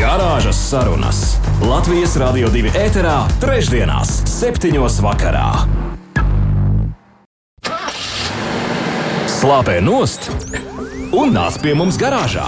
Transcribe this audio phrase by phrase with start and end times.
[0.00, 1.18] Garāžas sarunas
[1.60, 5.50] Latvijas Rādio 2 ēterā, trešdienās, septiņos vakarā.
[9.28, 10.30] Slāpē nost
[11.12, 12.46] un nāc pie mums garāžā.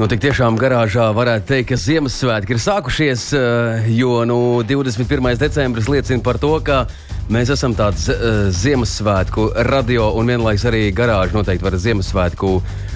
[0.00, 5.36] Nu, tik tiešām garāžā varētu teikt, ka Ziemassvētki ir sākušies, eh, jo nu, 21.
[5.36, 6.86] decembris liecina par to, ka
[7.32, 12.50] mēs esam tāds uh, Ziemassvētku radio un vienlaikus arī garāža noteikti var Ziemassvētku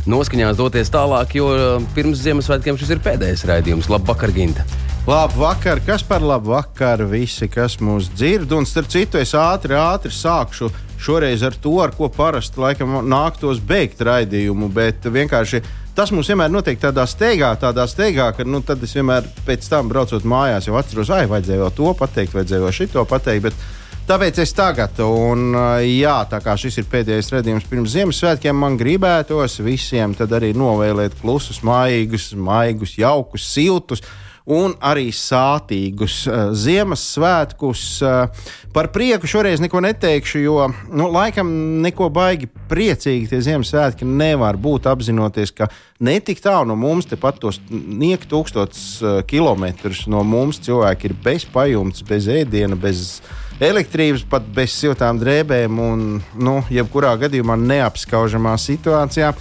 [0.08, 3.88] noskaņās doties tālāk, jo uh, pirms Ziemassvētkiem šis ir pēdējais raidījums.
[3.92, 4.66] Labvakar, Ginta!
[5.08, 8.50] Labvakar, kas par labu vakaru visi, kas mūs dzird.
[8.52, 10.68] Un starp citu, es ātri, ātri sākšu
[11.00, 15.62] šoreiz ar to, ar ko parasti laikam nāktos beigt raidījumu, bet vienkārši
[15.96, 19.88] tas mums vienmēr notiek tādā steigā, tādā steigā, ka nu, tad es vienmēr pēc tam
[19.88, 23.48] braucot mājās jau atceros, ah, vajadzēja to pateikt, vajadzēja šito pateikt.
[23.48, 23.66] Bet,
[24.08, 25.50] Tāpēc es tagad, un
[25.84, 31.58] jā, tā kā šis ir pēdējais redzējums pirms Ziemassvētkiem, man gribētos visiem arī novēlēt klusus,
[31.60, 34.00] maigus, maigus, jaukus, siltus
[34.48, 37.82] un arī sātīgus uh, Ziemassvētkus.
[38.00, 41.50] Uh, par prieku šoreiz neko neteikšu, jo nu, laikam
[41.84, 45.68] neko baigi priecīgi tie Ziemassvētki nevar būt apzinoties, ka
[46.00, 51.44] netik tālu no mums, tepat tos niek tūkstotis uh, kilometrus no mums cilvēki ir bez
[51.52, 53.20] pajumtes, bez ēdiena, bez
[53.60, 56.04] elektrības, pat bez siltām drēbēm un,
[56.38, 59.32] nu, jebkurā gadījumā neapskaužamā situācijā.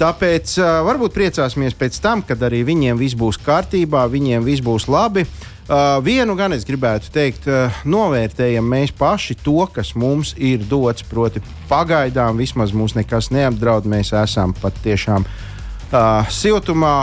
[0.00, 4.88] Tāpēc uh, varbūt priecāsimies pēc tam, kad arī viņiem viss būs kārtībā, viņiem viss būs
[4.90, 5.26] labi.
[5.62, 11.04] Uh, vienu gan es gribētu teikt, uh, novērtējam mēs paši to, kas mums ir dots.
[11.06, 13.86] Proti, pagaidām vismaz mūs nekas neapdraud.
[13.86, 16.96] Mēs esam patiešām uh, siltumā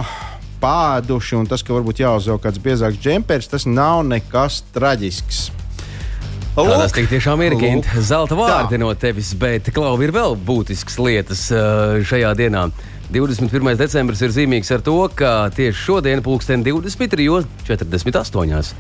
[0.59, 5.58] pāduši, un tas, ka varbūt jāuzvelk kāds biezāks džempers, tas nav nekas traģisks.
[6.55, 8.79] Tas tiešām ir Gint, zelta vārdi tā.
[8.81, 11.59] no tevis, bet Klau ir vēl būtisks lietas uh,
[12.03, 12.69] šajā dienā.
[13.13, 13.77] 21.
[13.79, 18.73] decembris ir zīmīgs ar to, ka tieši šodien, pulksten 23.48.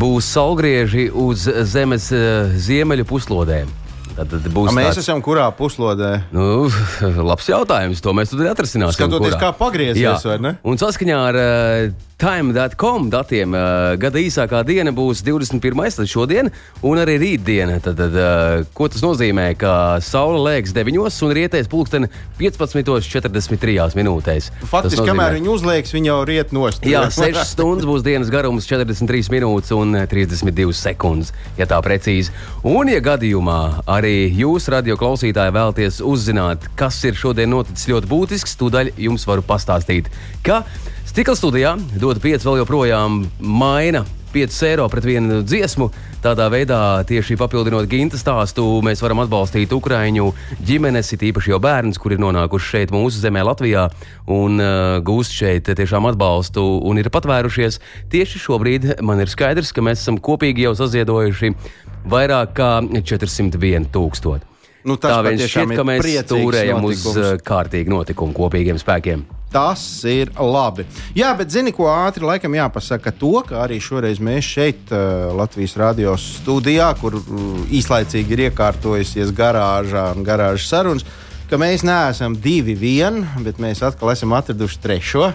[0.00, 2.20] būs saulgrieži uz Zemes uh,
[2.56, 3.68] ziemeļu puslodēm.
[4.16, 4.98] Tad, tad būs A mēs tāds...
[5.04, 6.12] esam kurā puslodē?
[6.34, 6.68] Nu,
[7.30, 8.02] labs jautājums.
[8.04, 8.98] To mēs tad atrisināsim.
[8.98, 9.40] Skatoties, kurā.
[9.40, 10.52] kā pagriezties, vai ne?
[10.66, 15.78] Un saskaņā ar uh, Time.com datiem uh, gada īsākā diena būs 21.
[15.96, 16.50] tad šodien,
[16.84, 17.78] un arī rītdiena.
[17.80, 19.46] Tad, tad, uh, ko tas nozīmē?
[19.56, 19.72] Ka
[20.04, 24.50] saule lēks 9 un rietēs pulksten 15.43 minūtēs.
[24.68, 26.84] Faktiski, kamēr viņi uzliekas, viņi jau riet nost.
[26.84, 32.36] Jā, 6 stundas būs dienas garums, 43 minūtes un 32 sekundes, ja tā precīzi.
[32.68, 38.60] Un, ja gadījumā arī jūs, radio klausītāji, vēlaties uzzināt, kas ir šodien noticis ļoti būtisks,
[38.60, 40.12] tūdaļ jums varu pastāstīt,
[40.44, 40.66] ka
[41.08, 45.88] Stikla studijā dota 5 vēl joprojām maina 5 eiro pret vienu dziesmu.
[46.22, 50.28] Tādā veidā, tieši papildinot Ginta stāstu, mēs varam atbalstīt Ukrāņu
[50.66, 53.88] ģimenes, it īpaši jau bērnus, kuri ir nonākuši šeit, mūsu zemē, Latvijā,
[54.30, 57.80] un uh, gūst šeit tiešām atbalstu un ir patvērušies.
[58.12, 61.54] Tieši šobrīd man ir skaidrs, ka mēs esam kopīgi jau saziedojuši
[62.10, 64.49] vairāk kā 401 tūkstoši.
[64.86, 69.26] Nu, tā vien šķiet, ka mēs turējam uz uh, kārtīgu notikumu kopīgiem spēkiem.
[69.50, 70.84] Tas ir labi.
[71.18, 75.74] Jā, bet zini, ko ātri laikam jāpasaka to, ka arī šoreiz mēs šeit, uh, Latvijas
[75.80, 77.26] radio studijā, kur uh,
[77.74, 81.06] īslaicīgi ir iekārtojusies garāžā un garāžas sarunas,
[81.50, 85.32] ka mēs neesam divi vien, bet mēs atkal esam atraduši trešo.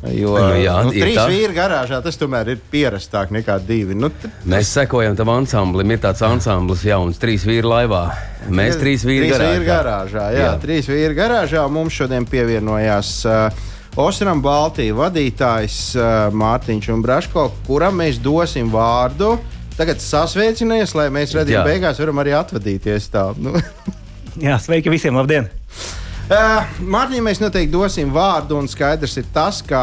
[0.00, 1.26] Jo nu, jā, nu, trīs tā.
[1.28, 3.96] vīri garāžā tas tomēr ir pierastāk nekā divi.
[3.98, 4.08] Nu,
[4.48, 5.92] Mēs sekojam tam ansamblim.
[5.92, 8.06] Ir tāds ansamblis jauns, trīs vīri laivā.
[8.48, 9.52] Mēs trīs vīri trīs garāžā.
[9.58, 11.66] Vīri garāžā jā, jā, trīs vīri garāžā.
[11.68, 13.12] Mums šodien pievienojās.
[13.28, 13.68] Uh,
[14.00, 19.34] Osram Baltijas vadītājs uh, Mārtiņš un Braško, kuram mēs dosim vārdu.
[19.76, 23.12] Tagad sasveicinies, lai mēs redzētu, beigās varam arī atvadīties.
[23.12, 23.58] Tā, nu.
[24.46, 25.59] Jā, sveiki visiem, labdien!
[26.30, 29.80] Uh, Mārtiņam mēs noteikti dosim vārdu, un skaidrs ir tas, ka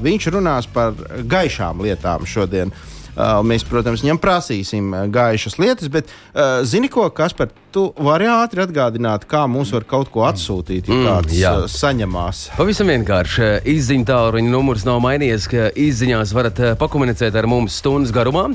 [0.00, 0.96] viņš runās par
[1.28, 2.72] gaišām lietām šodien.
[3.16, 8.24] Uh, mēs, protams, viņam prasīsim gaišas lietas, bet uh, zini, ko, kas par tu vari
[8.28, 11.52] ātri atgādināt, kā mums var kaut ko atsūtīt, ja mm, kāds jā.
[11.68, 12.42] saņemās.
[12.56, 13.52] Pavisam vienkārši.
[13.76, 18.48] Izziņa tālruņa numurs nav mainījies, ka izziņās varat pakomunicēt ar mums stundas garumā.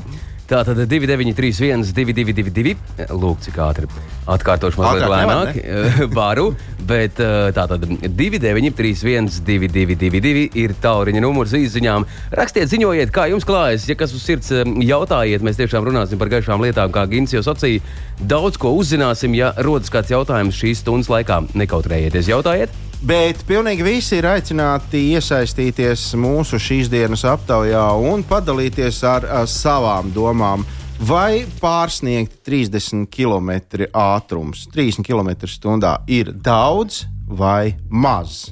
[0.51, 2.73] Tātad 2931, 222,
[3.15, 3.87] lūk, cik ātri
[4.27, 5.59] atkārtošu mazliet Ātrāk lēnāk,
[6.17, 6.49] varu,
[6.89, 12.03] bet eh, tātad 2931, 222 ir tauriņa numurs izziņām.
[12.35, 16.33] Rakstiet, ziņojiet, kā jums klājas, ja kas uz sirds eh, jautājiet, mēs tiešām runāsim par
[16.35, 17.79] gaišām lietām, kā Gins jau sacīja.
[18.19, 21.45] Daudz ko uzzināsim, ja rodas kāds jautājums šīs stundas laikā.
[21.55, 22.90] Nekautrējieties, jautājiet!
[23.01, 30.11] Bet pilnīgi visi ir aicināti iesaistīties mūsu šīs dienas aptaujā un padalīties ar, ar savām
[30.13, 30.61] domām.
[31.01, 33.55] Vai pārsniegt 30 km
[33.89, 38.51] ātrums, 30 km/h ir daudz vai maz?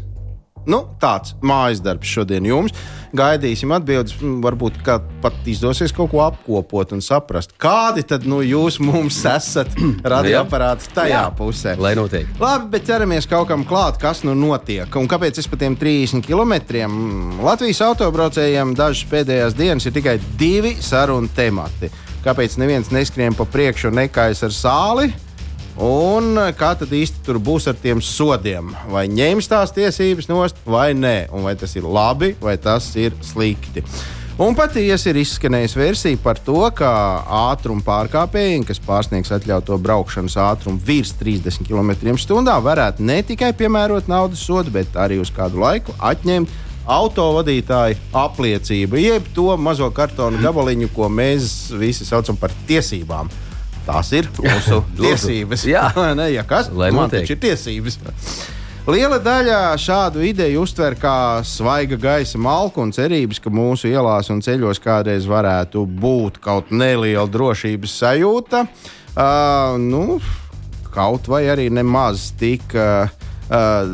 [0.69, 2.75] Nu, tāds mājas darbs šodien jums.
[3.18, 4.13] Gaidīsim atbildes.
[4.19, 4.75] Varbūt
[5.24, 9.74] pat izdosies kaut ko apkopot un saprast, kādi tad nu, jūs mums esat
[10.06, 11.24] radioaparāti tajā Jā.
[11.36, 11.74] pusē.
[11.81, 12.30] Lai notiek.
[12.42, 14.94] Labi, bet ķeramies kaut kam klāt, kas nu notiek.
[15.00, 16.60] Un kāpēc es pa tiem 30 km
[17.42, 21.89] Latvijas autobraucējiem dažas pēdējās dienas ir tikai divi sarunu temati.
[22.19, 25.10] Kāpēc neviens neskrien pa priekšu un nekājas ar sāli?
[25.79, 28.73] Un kā tad īsti tur būs ar tiem sodiem?
[28.91, 31.29] Vai ņems tās tiesības nost, vai nē?
[31.31, 33.85] Un vai tas ir labi, vai tas ir slikti?
[34.39, 36.91] Un patiesi ir izskanējusi versija par to, ka
[37.51, 44.43] ātruma pārkāpēji, kas pārsniegs atļautu braukšanas ātrumu virs 30 km/h, varētu ne tikai piemērot naudas
[44.43, 46.55] sodu, bet arī uz kādu laiku atņemt
[46.89, 53.31] autovadītāju apliecību, jeb to mazo kartonu gabaliņu, ko mēs visi saucam par tiesībām.
[53.89, 55.65] Tās ir mūsu tiesības.
[55.69, 55.89] Jā.
[56.19, 58.00] Ne, ja kas Lai man taču ir tiesības.
[58.89, 64.39] Liela daļa šādu ideju uztver kā svaiga gaisa malku un cerības, ka mūsu ielās un
[64.41, 68.63] ceļos kādreiz varētu būt kaut neliela drošības sajūta.
[69.13, 70.18] Uh, nu,
[70.94, 72.65] kaut vai arī nemaz tik.
[72.74, 73.12] Uh,
[73.51, 73.94] uh,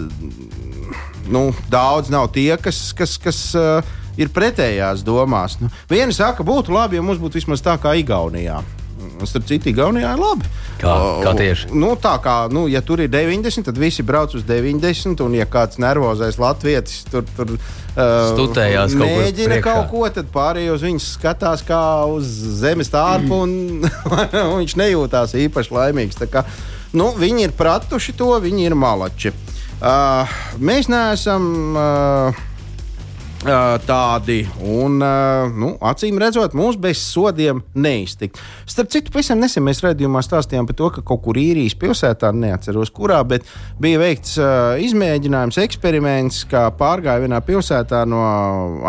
[1.27, 5.59] nu, daudz nav tie, kas, kas, kas uh, ir pretējās domās.
[5.59, 8.61] Nu, vieni saka, būtu labi, ja mums būtu vismaz tā kā Igaunijā.
[9.25, 10.49] Starp citu, Igaunijā ir labi.
[10.81, 10.93] Kā?
[11.23, 11.71] Kā tieši?
[11.75, 15.47] Nu, tā kā, nu, ja tur ir 90, tad visi brauc uz 90, un ja
[15.49, 20.85] kāds nervozais latvietis tur, tur uh, Stutējās kaut kur mēģina kaut ko, tad pārējie uz
[20.85, 21.81] viņu skatās kā
[22.11, 22.31] uz
[22.61, 23.85] zemes tārpu, un,
[24.45, 26.19] un viņš nejūtās īpaši laimīgs.
[26.21, 26.43] Tā Kā,
[26.97, 29.31] nu, viņi ir pratuši to, viņi ir malači.
[29.79, 31.47] Uh, mēs neesam.
[31.75, 31.85] Uh,
[32.35, 32.45] Uh,
[33.45, 34.97] tādi, un,
[35.59, 38.39] nu, acīm redzot, mums bez sodiem neiztikt.
[38.69, 42.91] Starp citu, pavisam nesen mēs redzējumā stāstījām par to, ka kaut kur īrijas pilsētā, neatceros
[42.95, 43.45] kurā, bet
[43.81, 44.35] bija veikts
[44.85, 48.23] izmēģinājums, eksperiments, kā pārgāja vienā pilsētā no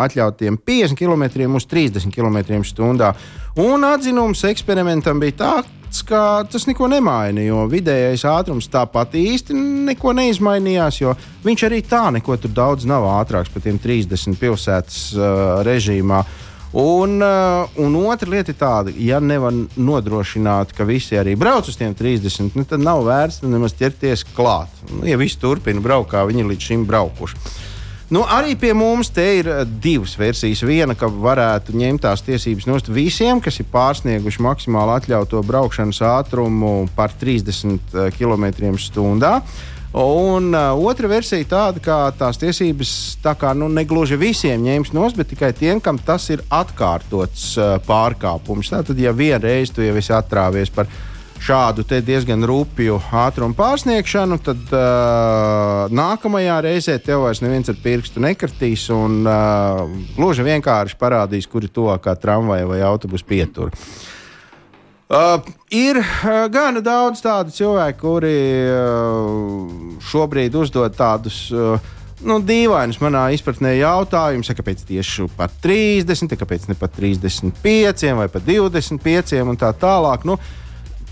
[0.03, 1.27] atļautiem 50 km
[1.57, 3.13] uz 30 km/h.
[3.61, 5.73] Un atzinums eksperimentam bija tāds,
[6.05, 9.55] ka tas neko nemaina, jo vidējais ātrums tāpat īsti
[9.87, 11.13] neko neizmainījās, jo
[11.45, 15.29] viņš arī tā neko tur daudz nav ātrāks par tiem 30 pilsētas uh,
[15.67, 16.23] režīmā.
[16.77, 21.79] Un, uh, un otra lieta ir tāda, ja nevar nodrošināt, ka visi arī brauc uz
[21.79, 24.73] tiem 30, nu, tad nav vērts nemaz ķerties klāt.
[24.91, 27.39] Nu, ja visi turpina braukt, kā viņi līdz šim braukuši.
[28.07, 30.63] Nu, arī pie mums te ir eh, divas versijas.
[30.63, 36.87] Viena, ka varētu ņemt tās tiesības no visiem, kas ir pārsnieguši maksimāli atļautu braukšanas ātrumu
[36.95, 39.33] par 30 km/h.
[39.97, 42.89] Un uh, otra versija ir tāda, ka tās tiesības
[43.23, 47.77] tā kā nu, negluži visiem ņems nos, bet tikai tiem, kam tas ir atkārtots uh,
[47.87, 48.69] pārkāpums.
[48.73, 50.91] Tātad, ja vienreiz tu jau esi atrāvies par
[51.43, 58.87] šādu diezgan rupju ātrumu pārsniegšanu, tad uh, nākamajā reizē tev vairs neviens ar pirkstu nekartīs
[58.93, 59.83] un uh,
[60.17, 63.71] gluži vienkārši parādīs, kur ir tuvākā tramvaja vai autobusa pietura.
[65.07, 65.39] Uh,
[65.71, 71.77] ir uh, gana daudz tādu cilvēku, kuri uh, šobrīd uzdod tādus uh,
[72.27, 78.47] nu, dīvainus manā izpratnē jautājumus, kāpēc tieši pat 30, kāpēc ne pat 35 vai pat
[78.47, 80.25] 25 un tā tālāk.
[80.27, 80.37] Nu,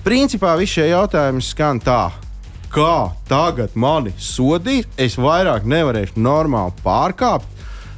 [0.05, 2.03] principā visi šie jautājumi skan tā.
[2.75, 4.87] Kā tagad mani sodīt?
[4.99, 7.51] Es vairāk nevarēšu normāli pārkāpt.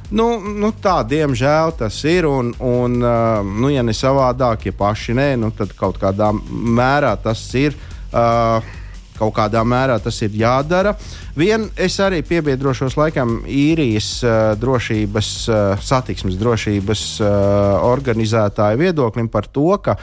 [0.08, 2.24] Nu, nu tā, diemžēl tas ir.
[2.24, 7.14] Un, un uh, nu, ja ne savādāk, ja paši nē, nu, tad kaut kādā mērā
[7.22, 7.76] tas ir.
[8.08, 8.74] Uh,
[9.18, 10.92] Kaut kādā mērā tas ir jādara.
[11.34, 17.32] Vien es arī piebiedrošos laikam īrijas uh, drošības, uh, satiksmes drošības uh,
[17.88, 19.96] organizētāju viedoklim par to, ka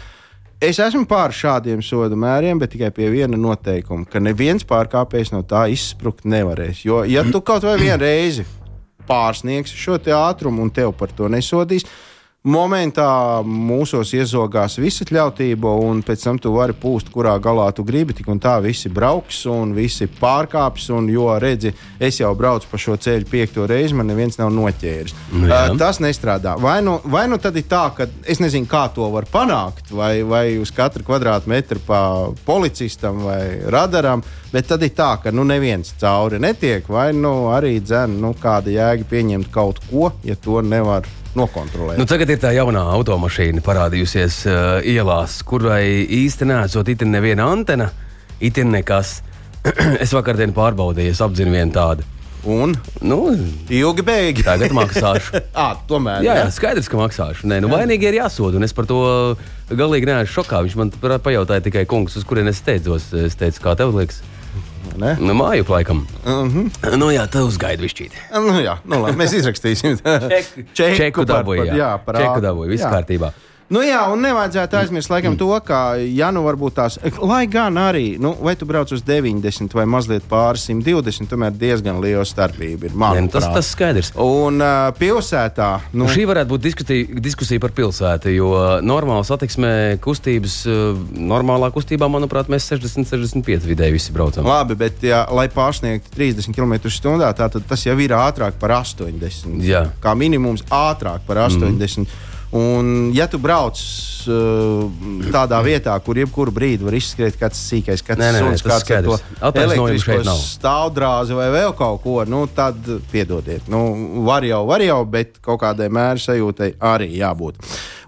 [0.61, 5.43] es esmu pār šādiem sodu mēriem, bet tikai pie viena noteikuma, ka neviens pārkāpējs no
[5.47, 6.85] tā izsprukt nevarēs.
[6.85, 8.45] Jo, ja tu kaut vai vienu reizi
[9.05, 11.85] pārsniegsi šo ātrumu un tev par to nesodīs,
[12.45, 18.15] momentā mūsos iezogās visa ļautība, un pēc tam tu vari pūst, kurā galā tu gribi.
[18.15, 20.89] Tik un tā visi brauks un visi pārkāps.
[20.95, 25.15] Un, jo redzi, es jau braucu pa šo ceļu piekto reizi, man neviens nav noķēris.
[25.33, 26.55] Nu, uh, tas nestrādā.
[26.61, 30.13] Vai nu, vai nu tad ir tā, ka es nezinu, kā to var panākt, vai,
[30.27, 31.99] vai uz katru kvadrātmetru pa
[32.45, 33.41] policistam vai
[33.73, 34.23] radaram,
[34.53, 38.73] bet tad ir tā, ka nu, neviens cauri netiek, vai nu arī dzēn, nu, kāda
[38.73, 41.99] jēga pieņemt kaut ko, ja to nevar nokontrolēt.
[41.99, 47.91] Nu, tagad ir tā jaunā automašīna parādījusies uh, ielās, kurai īsti nesot itin neviena antena,
[48.39, 49.19] itin nekas.
[50.03, 52.05] es vakardien pārbaudīju, es apzinu vienu tādu.
[52.45, 53.31] Un Nu,
[53.73, 54.43] ilgi beigi.
[54.45, 55.39] tagad maksāšu.
[55.57, 56.21] à, tomēr.
[56.21, 57.47] Jā, jā, skaidrs, ka maksāšu.
[57.49, 58.99] Nē, nu, vainīgi ir jāsod, un es par to
[59.73, 60.61] galīgi neesmu šokā.
[60.67, 63.09] Viņš man pajautāja tikai, kungs, uz kurien es steidzos.
[63.17, 64.21] Es teicu, kā tev liekas?
[64.97, 65.15] Ne?
[65.19, 66.05] Nu, māju laikam.
[66.25, 66.97] Uh -huh.
[66.97, 68.11] Nu, jā, tev uzgaida višķīt.
[68.33, 69.97] Nu, jā, nu, labi, mēs izrakstīsim
[70.77, 71.75] Čeku, Čeku par- dabūju, jā.
[71.75, 72.91] jā, par Čeku dabūju, viss jā.
[72.91, 73.31] kārtībā.
[73.65, 78.11] Nu, jā, un nevajadzētu aizmirst laikam, to, ka, ja nu varbūt tās, lai gan arī,
[78.21, 82.93] nu, vai tu brauc uz 90 vai mazliet pāri 120, tomēr diezgan liela starpība ir.
[82.93, 84.11] Nē, nu, tas, tas skaidrs.
[84.21, 88.51] Un uh, pilsētā, nu, Nu, šī varētu būt diskusija, diskusija par pilsētu, jo
[88.85, 90.59] normāla satiksmē kustības,
[91.17, 94.45] normālā kustībā, manuprāt, mēs 60-65 vidēji visi braucam.
[94.45, 99.57] labi, bet, ja, lai pārsniegtu 30 km/h, tad tas jau ir ātrāk par 80.
[99.65, 99.87] Jā.
[100.05, 102.05] Kā minimums ātrāk par 80.
[102.05, 102.33] Mm.
[102.53, 103.79] Un, ja tu brauc
[104.29, 104.85] uh,
[105.33, 109.07] tādā vietā, kur jebkuru brīdi var izskriet kāds sīkais, kāds Nē, nē, suns, kāds ar
[109.07, 109.17] to
[109.63, 112.77] elektrisko stāvdrāzi vai vēl kaut ko, nu, tad
[113.11, 113.67] piedodiet.
[113.71, 113.81] Nu,
[114.27, 117.59] var jau, var jau, bet kaut kādai mēra sajūtai arī jābūt.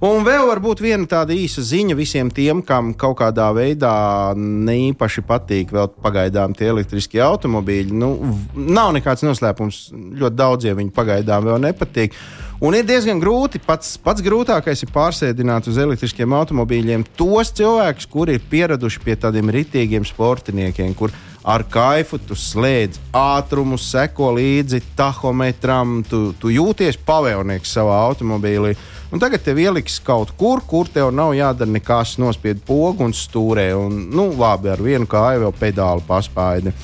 [0.05, 3.93] Un vēl varbūt viena tāda īsa ziņa visiem tiem, kam kaut kādā veidā
[4.37, 7.95] neīpaši patīk vēl pagaidām tie elektriskie automobīļi.
[7.97, 8.11] Nu,
[8.53, 9.87] nav nekāds noslēpums.
[10.21, 12.13] Ļoti daudziem viņi pagaidām vēl nepatīk.
[12.61, 18.37] Un ir diezgan grūti, pats, pats grūtākais ir pārsēdināt uz elektriskiem automobīļiem tos cilvēkus, kuri
[18.37, 21.13] ir pieraduši pie tādiem ritīgiem sportiniekiem, kur
[21.47, 28.73] ar kaifu tu slēdz ātrumu, seko līdzi tahometram, tu, tu jūties pavēlnieks savā automobīlī.
[29.07, 33.69] Un tagad tev ieliks kaut kur, kur tev nav jādara nekas, nospied pogu un stūrē.
[33.79, 36.75] Un, nu, labi, ar vienu kāju vēl pedāli paspaidi.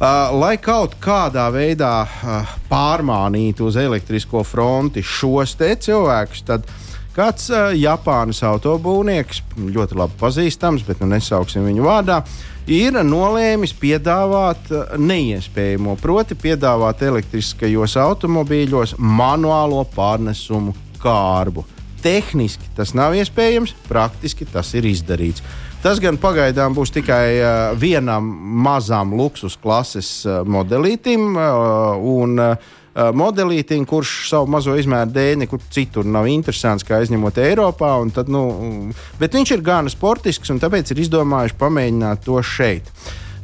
[0.00, 6.64] Uh, lai kaut kādā veidā uh, pārmānītu uz elektrisko fronti šos cilvēkus, tad
[7.12, 12.22] kāds uh, Japānas autobūvnieks, ļoti labi pazīstams, bet nu nesauksim viņu vārdā,
[12.68, 21.64] ir nolēmis piedāvāt uh, neiespējamo, proti, piedāvāt elektriskajos automobīļos manuālo pārnesumu kārbu.
[22.00, 25.44] Tehniski tas nav iespējams, praktiski tas ir izdarīts.
[25.80, 28.26] Tas gan pagaidām būs tikai uh, vienam
[28.64, 31.32] mazam luksus klases uh, modelītim.
[31.32, 37.38] Uh, un, uh, Modelītim, kurš savu mazo izmēru dēļ nekur citur nav interesants, kā izņemot
[37.38, 37.92] Eiropā.
[38.14, 42.90] Tad, nu, bet viņš ir gana sportisks, un tāpēc ir izdomājuši pamēģināt to šeit.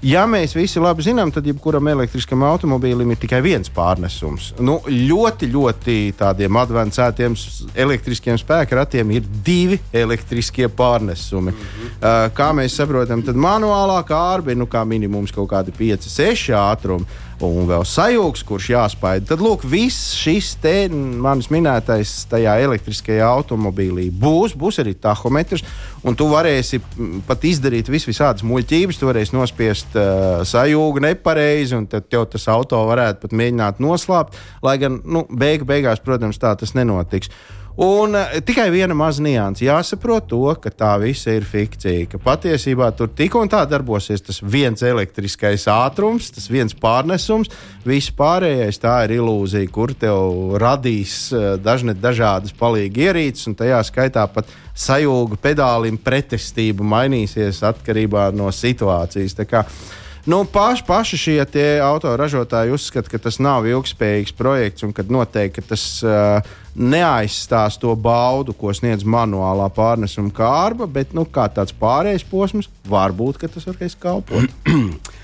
[0.06, 4.50] Ja mēs visi labi zinām, tad jebkuram elektriskam automobīlim ir tikai viens pārnesums.
[4.60, 11.50] Nu, ļoti, ļoti tādiem advancētiem s- elektriskiem spēkratiem ir divi elektriskie pārnesumi.
[11.50, 12.30] Mm -hmm.
[12.36, 17.06] kā mēs saprotam, tad manuālā kārba ir nu, kā minimums kaut kādi 5, 6 ātrumi.
[17.44, 19.20] Un vēl sajūgs, kurš jāspēj.
[19.28, 24.54] Tad, lūk, viss šis te manis minētais tajā elektriskajā automobīlī būs.
[24.56, 25.64] Būs arī tahometrs,
[26.00, 26.80] un tu varēsi
[27.28, 29.00] pat izdarīt vis visādas muļķības.
[29.00, 34.40] Tu varēsi nospiest uh, sajūgu nepareizi, un tad tev tas auto varētu pat mēģināt noslēpt.
[34.64, 37.28] Lai gan, nu, beigu, beigās, protams, tā tas nenotiks.
[37.76, 39.66] Un uh, tikai viena maza nianse.
[39.66, 42.06] Jāsaprot to, ka tā visa ir fikcija.
[42.08, 47.52] Ka patiesībā tur tik un tā darbosies tas viens elektriskais ātrums, tas viens pārnesums.
[47.84, 53.82] Viss pārējais tā ir ilūzija, kur tev radīs uh, dažne dažādas palīgi ierīces, un tajā
[53.84, 59.36] skaitā pat sajūga pedālim pretestība mainīsies atkarībā no situācijas.
[60.26, 61.42] Nu, paši, paši šie
[61.84, 67.94] autoražotāji uzskata, ka tas nav ilgspējīgs projekts un ka noteikti ka tas uh, neaizstās to
[67.96, 73.96] baudu, ko sniedz manuālā pārnesuma kārba, bet nu, kā tāds pārējais posms, varbūt tas varēs
[74.00, 74.52] kalpot.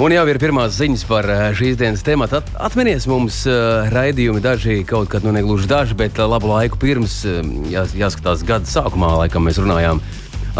[0.00, 2.38] Un jau ir pirmās ziņas par eh, šīs dienas tematu.
[2.38, 6.80] At, atminies mums uh, raidījumi, daži kaut kad, nu negluži daži, bet uh, labu laiku
[6.80, 10.00] pirms, uh, jās, jāskatās gada sākumā, laikam mēs runājām.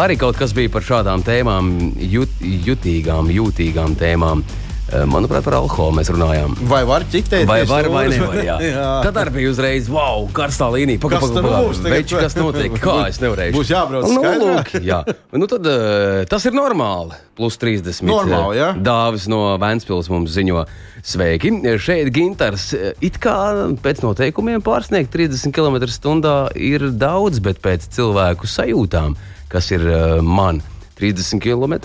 [0.00, 1.70] Arī kaut kas bija par šādām tēmām,
[2.10, 4.44] jut, jutīgām, jūtīgām tēmām.
[4.44, 4.69] Eh,
[5.10, 6.56] Manuprāt, par alkoholu mēs runājām.
[6.70, 7.46] Vai var ķiktēt?
[7.48, 8.36] Vai var vai nevar?
[8.42, 8.56] Jā.
[8.66, 8.86] jā.
[9.06, 11.00] Tad arī bija uzreiz, wow, karstā līnija.
[11.12, 11.82] Kas tur būs?
[11.84, 12.74] Veči, kas notiek?
[12.82, 13.56] Kā es nevarēšu?
[13.56, 14.54] Būs jābrauc nu, skaidrā?
[14.56, 15.00] lūk, jā.
[15.36, 17.18] Nu, tad uh, tas ir normāli.
[17.38, 18.02] Plus 30.
[18.04, 18.72] Normāli, jā.
[18.76, 20.64] Dāvis no Vēnspils mums ziņo.
[21.06, 21.54] Sveiki!
[21.80, 22.66] Šeit Gintars.
[22.76, 23.36] eh, It kā
[23.80, 29.16] pēc noteikumiem pārsniegt 30 km/h ir daudz, bet pēc cilvēku sajūtām,
[29.48, 30.60] kas ir uh, man,
[31.00, 31.76] 30 km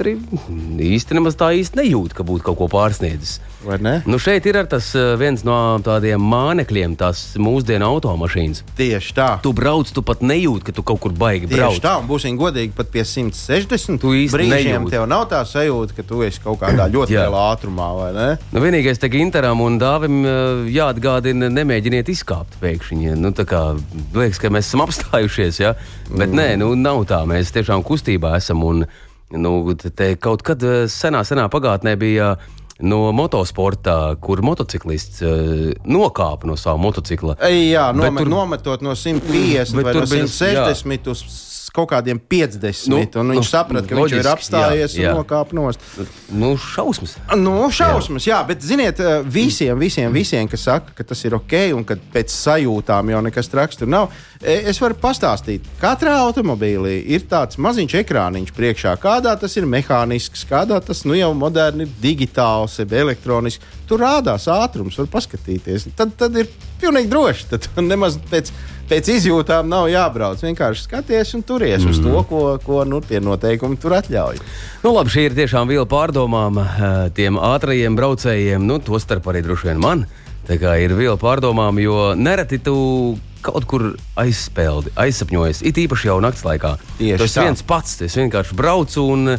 [0.85, 3.39] īsti nemaz tā īsti nejūt, ka būtu kaut ko pārsniedzis.
[3.65, 3.93] Vai ne?
[4.05, 8.61] Nu šeit ir tas eh, viens no tādiem mānekļiem, tās mūsdienu automašīnas.
[8.77, 9.29] Tieši tā.
[9.41, 11.79] Tu brauc, tu pat nejūti, ka tu kaut kur baigi Tieši brauc.
[11.81, 14.93] tā, būsim godīgi, pat pie 160 Tu īsti brīžiem nejūti.
[14.93, 17.89] tev nav tā sajūta, ka tu esi kaut kādā ļoti lielā ātrumā?
[18.53, 23.15] Nu, vienīgais te Ginteram un Dāvim eh, jāatgādina, nemēģiniet izkāpt pēkšņi.
[23.17, 23.63] Nu, tā kā
[24.13, 25.73] liekas, ka mēs esam apstājušies, ja?
[26.11, 26.37] bet mm.
[26.37, 27.23] nē, nu, nav tā.
[27.29, 28.61] Mēs tiešām kustībā esam.
[28.65, 28.85] Un,
[29.37, 29.75] nu,
[30.19, 32.35] kaut kad eh, senā, senā pagātnē bija.
[32.83, 37.37] No motosporta, kur motociklists uh, nokāpa no sava motocikla.
[37.47, 41.21] Ej, jā, Bet nome, tur- nometot no 150 Bet vai no bija- 160 uz
[41.75, 42.89] kaut kādiem 50.
[42.91, 45.13] Nu, un viņš nu, saprata, ka viņš ir loģiski, apstājies jā, jā.
[45.13, 45.83] un nokāpa nost.
[46.31, 47.17] Nu, šausmas.
[47.39, 48.37] Nu, šausmas, jā.
[48.37, 51.97] jā, bet ziniet, eh, visiem, visiem, visiem, kas saka, ka tas ir ok un ka
[52.13, 55.67] pēc sajūtām jau nekas traks tur nav, e, es varu pastāstīt.
[55.81, 61.33] Katrā automobīlī ir tāds maziņš ekrāniņš priekšā, kādā tas ir mehānisks, kādā tas nu, jau
[61.37, 63.73] moderni ir digitāls, jeb elektronisks.
[63.85, 65.91] Tur rādās ātrums, var paskatīties.
[65.97, 66.49] Tad, tad ir
[66.81, 67.49] pilnīgi droši.
[67.53, 68.51] Tad nemaz pēc,
[68.89, 70.41] pēc izjūtām nav jābrauc.
[70.45, 71.91] Vienkārši skaties un turies mm.
[71.91, 74.41] uz to, ko, ko nu, tie noteikumi tur atļauj.
[74.83, 76.85] Nu, labi, šī ir tiešām viela pārdomām eh,
[77.17, 80.05] tiem ātrajiem braucējiem, nu, tostarp arī droši vien man.
[80.45, 82.75] Tā kā ir viela pārdomām, jo nereti tu
[83.45, 86.75] kaut kur aizspēldi, aizsapņojies, it īpaši jau naktas laikā.
[86.99, 89.35] Tieši Tas viens pats, es vienkārši braucu un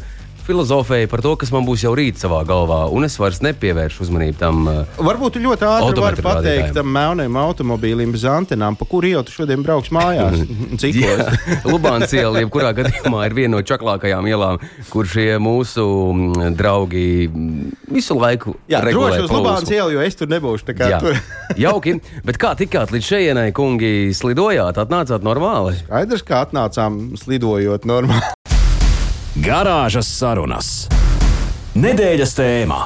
[0.47, 4.39] filozofēju par to, kas man būs jau rīt savā galvā, un es vairs nepievēršu uzmanību
[4.41, 4.63] tam.
[4.71, 9.63] eh, Varbūt ļoti ātri Odometru pateikt tam melniem automobīlim bez antenām, pa kuru tu šodien
[9.67, 10.41] brauks mājās.
[10.81, 11.17] Cik Jā,
[11.71, 14.59] Lubāns iela, jebkurā gadījumā, ir viena no čaklākajām ielām,
[14.91, 15.85] kur šie mūsu
[16.15, 19.31] mm, draugi mm, visu laiku Jā, droši uz.
[19.35, 20.67] Lubānas ielu, jo es tur nebūšu.
[21.03, 21.21] tur-
[21.67, 21.99] jauki.
[22.27, 25.77] Bet kā tikāt līdz šejienai, kungi, slidojāt, atnācāt normāli?
[25.85, 28.35] Skaidrs, kā atnācām slidojot normāli.
[29.45, 30.87] Garāžas sarunas.
[31.77, 32.79] Nedēļas tēmā.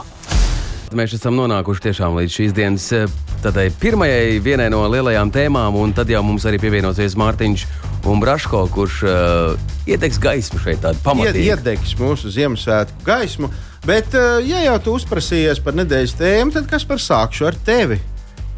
[0.99, 3.05] Mēs esam nonākuši tiešām līdz šīs dienas eh,
[3.45, 7.67] tādai pirmajai vienai no lielajām tēmām, un tad jau mums arī pievienosies Mārtiņš
[8.11, 11.53] un Braško, kurš uh, iedegs gaismu šeit tādu pamatīgu.
[11.53, 13.53] iedegs mūsu Ziemassvētku gaismu.
[13.87, 18.01] Bet, eh, ja jau tu uzprasījies par nedēļas tēmu, tad kas par sākšu ar tevi?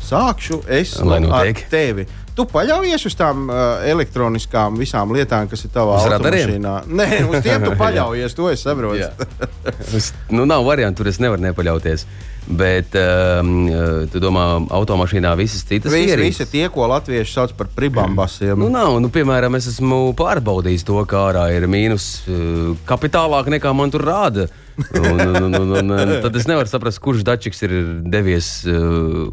[0.02, 1.66] Sākšu es Lai nu, ar notiek.
[1.70, 2.08] tevi.
[2.32, 6.74] Tu paļaujies uz tām uh, elektroniskām visām lietām, kas ir tavā Uz automašīnā.
[6.88, 9.10] Nē, uz tiem tu paļaujies, to es saprotu.
[9.98, 12.06] Es- nu, nav variantu, tur es nevaru nepaļauties.
[12.42, 14.42] Bet um, eh, tu domā,
[14.74, 16.40] automašīnā visas citas Visi, ierīces?
[16.42, 18.56] visi tie, ko latvieši sauc par pribambasiem.
[18.58, 23.70] Nu, nav, nu, piemēram, es esmu pārbaudījis to, ka ārā ir mīnus uh, kapitālāk nekā
[23.78, 24.48] man tur rāda.
[24.96, 27.76] Un, un, un, un, un, un, tad es nevaru saprast, kurš dačiks ir
[28.10, 29.28] devies uh,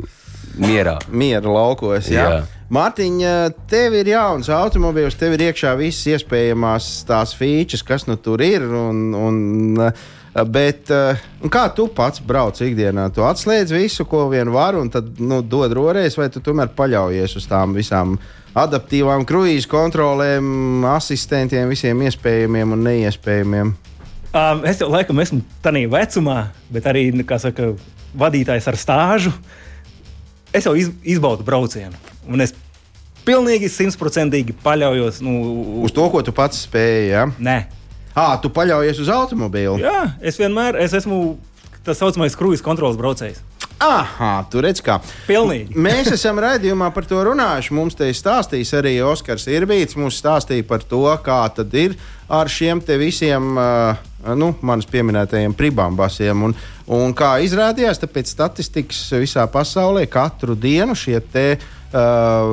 [0.61, 0.99] mierā.
[1.09, 2.11] miera laukos.
[2.13, 2.29] Jā.
[2.29, 2.39] Jā.
[2.69, 3.33] Mārtiņa,
[3.65, 8.61] tev ir jauns automobilis, tev ir iekšā visas iespējamās tās features, kas nu tur ir.
[8.61, 9.39] Un, un,
[10.53, 10.91] bet,
[11.49, 13.07] kā tu pats brauc ikdienā?
[13.15, 17.33] Tu atslēdz visu, ko vien var, un tad nu, dod roreiz, vai tu tomēr paļaujies
[17.41, 18.19] uz tām visām
[18.57, 23.73] adaptīvām kruīzes kontrolēm, asistentiem, visiem iespējamiem un neiespējamiem.
[24.29, 26.37] Um, es jau laikam esmu tādā vecumā,
[26.69, 27.71] bet arī, nu, saka,
[28.13, 29.33] vadītājs ar stāžu.
[30.53, 31.97] Es jau iz, izbaudu braucienu.
[32.29, 32.55] Un es
[33.27, 35.19] pilnīgi simtprocentīgi paļaujos.
[35.25, 35.35] Nu,
[35.85, 37.11] Uz to, ko tu pats spēji.
[37.13, 37.27] Ja?
[37.37, 37.59] Nē,
[38.19, 39.83] À, tu paļaujies uz automobili.
[39.85, 41.37] Jā, es vienmēr es esmu
[41.85, 43.43] tas saucamais kruīzes kontrols braucējs.
[43.79, 44.97] Aha, tur redz, kā.
[45.23, 45.71] Pilnīgi.
[45.79, 47.75] Mēs esam raidījumā par to runājuši.
[47.77, 49.95] Mums te ir stāstījis arī Oskars Irbīts.
[49.95, 51.95] Mums stāstīja par to, kā tad ir
[52.27, 56.43] ar šiem te visiem, uh, nu, manis pieminētajiem pribambasiem.
[56.49, 56.57] Un,
[56.89, 61.51] un kā izrādījās, pēc statistikas visā pasaulē katru dienu šie te.
[61.89, 62.51] Uh,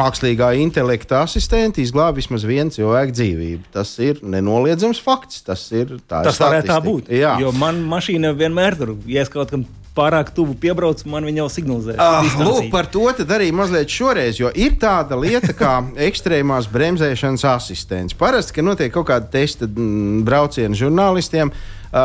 [0.00, 3.66] mākslīgā intelekta asistenti izglāba vismaz vienu cilvēku dzīvību.
[3.74, 5.42] Tas ir nenoliedzams fakts.
[5.44, 7.10] Tas, ir, tā ir Tas varētu tā būt.
[7.12, 9.66] Jā, Jo man mašīna vienmēr tur, ja es kaut kam
[10.00, 11.96] pārāk tuvu piebraucu, man viņa jau signalizē.
[11.96, 12.46] Distanciju.
[12.48, 15.76] lūk, par to arī mazliet šoreiz, jo ir tāda lieta kā
[16.08, 18.16] ekstrēmās bremzēšanas asistents.
[18.16, 22.00] Parasti, kad notiek kaut kāda testa mm, brauciena žurnālistiem, uh,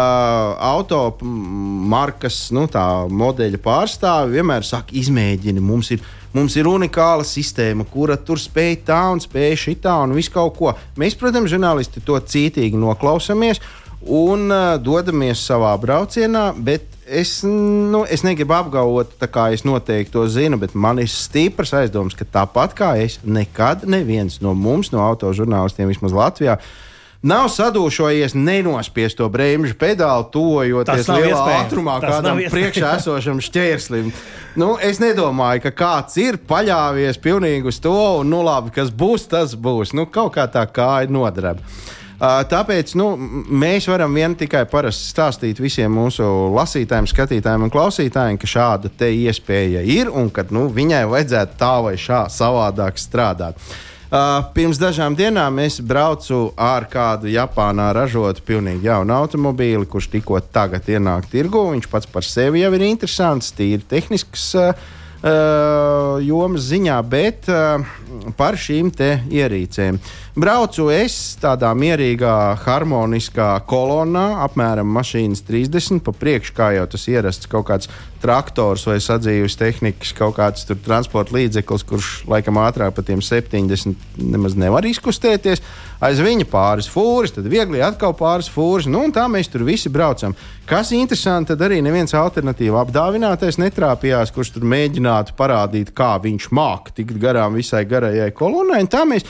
[0.59, 6.05] auto mm, markas, nu, tā modeļa pārstāvi vienmēr saka, izmēģini, mums ir.
[6.35, 10.73] Mums ir unikāla sistēma, kura tur spēj tā un spēj šitā un visu kaut ko.
[10.99, 13.61] Mēs, protams, žurnālisti to cītīgi noklausāmies.
[14.05, 16.51] Un uh, dodamies savā braucienā.
[16.55, 21.75] Bet es, nu, es negribu apgalvot, kā es noteikti to zinu, bet man ir stiprs
[21.77, 26.57] aizdoms, ka tāpat kā es, nekad neviens no mums, no autožurnālistiem, vismaz Latvijā,
[27.25, 31.65] nav sadūšojies nenospiest to bremžu pedāli, tojoties lielā iespējams.
[31.65, 34.11] ātrumā Tas kādam priekšā esošam šķērslim.
[34.61, 39.27] Nu, es nedomāju, ka kāds ir paļāvies pilnīgi uz to, un nu labi, kas būs,
[39.31, 39.93] tas būs.
[39.97, 41.65] Nu, kaut kā tā kā ir nodarba.
[42.19, 43.09] Tāpēc nu,
[43.51, 46.23] mēs varam vien tikai parasti stāstīt visiem mūsu
[46.55, 51.97] lasītājiem, skatītājiem un klausītājiem, ka šāda iespēja ir un ka nu, viņai vajadzētu tā vai
[51.99, 53.59] šā savādāk strādāt.
[54.05, 60.39] Uh, pirms dažām dienām es braucu ar kādu Japānā ražotu pilnīgi jaunu automobīli, kurš tikko
[60.53, 61.65] tagad ienāk tirgu.
[61.73, 64.53] Viņš pats par sevi jau ir interesants, tīri tehnisks.
[64.55, 64.93] Uh,
[65.25, 67.81] jomas ziņā, bet uh,
[68.37, 68.91] par šīm
[69.33, 69.97] ierīcēm.
[70.35, 77.49] Braucu es tādā mierīgā, harmoniskā kolonnā, apmēram mašīnas 30, pa priekšu, kā jau tas ierasts
[77.49, 77.89] kaut kāds
[78.25, 84.57] traktors vai sadzīves tehnikas, kaut kāds transporta līdzeklis, kurš laikam ātrāk par tiem 70 nemaz
[84.57, 85.61] nevar izkustēties.
[86.03, 90.35] Aiz viņa pāris fūris, tad viegli atkal pāris fūris, nu tā mēs tur visi braucam.
[90.65, 96.95] Kas interesanti, tad arī neviens alternatīva apdāvinātais netrāpījās, kurš tur mēģinātu parādīt, kā viņš māca
[96.97, 98.81] tikt garām visai garajai kolonnai.
[98.89, 99.27] Tā mēs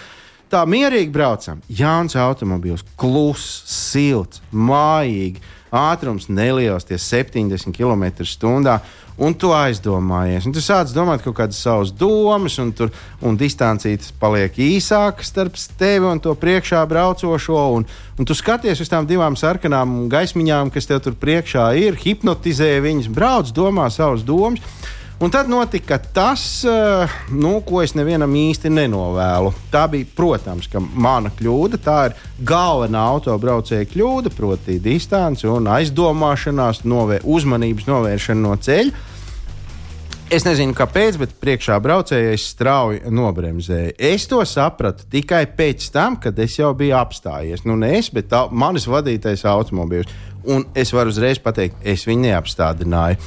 [0.52, 1.60] tā mierīgi braucam.
[1.68, 8.80] Jauns automobīls, kluss, silts, mājīgs ātrums neliels, tie 70 km/h.
[9.16, 12.90] Un tu aizdomājies, un tu sāc domāt kaut kādas savas domas, un, tur,
[13.24, 17.62] un distancītas paliek īsākas starp tevi un to priekšā braucošo.
[17.78, 17.88] Un,
[18.20, 23.08] un tu skaties uz tām divām sarkanām gaismiņām, kas tev tur priekšā ir, hipnotizē viņas,
[23.16, 24.60] brauc, domā savas domas.
[25.20, 29.54] Un tad notika tas, eh, nu, ko es nevienam īsti nenovēlu.
[29.72, 31.80] Tā bija, protams, mana kļūda.
[31.80, 38.92] Tā ir galvenā autobraucēja kļūda, proti, distance un aizdomāšanās, novē, uzmanības novēršana no ceļa.
[40.36, 43.94] Es nezinu, kāpēc, bet priekšā braucējais strauji nobremzēja.
[43.96, 47.64] Es to sapratu tikai pēc tam, kad es jau biju apstājies.
[47.64, 50.10] Nu, ne es, bet tā, manis vadītais automobīls
[50.48, 53.20] un es varu uzreiz pateikt, es viņu neapstādināju.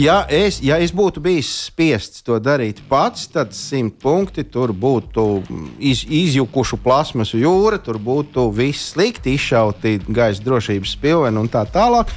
[0.00, 5.26] Ja es, ja es būtu bijis spiests to darīt pats, tad simt punkti tur būtu
[5.78, 12.12] iz, izjukuši plasmasu jūra, tur būtu viss slikti, izšauti gaisa drošības spilveni un tā tālāk.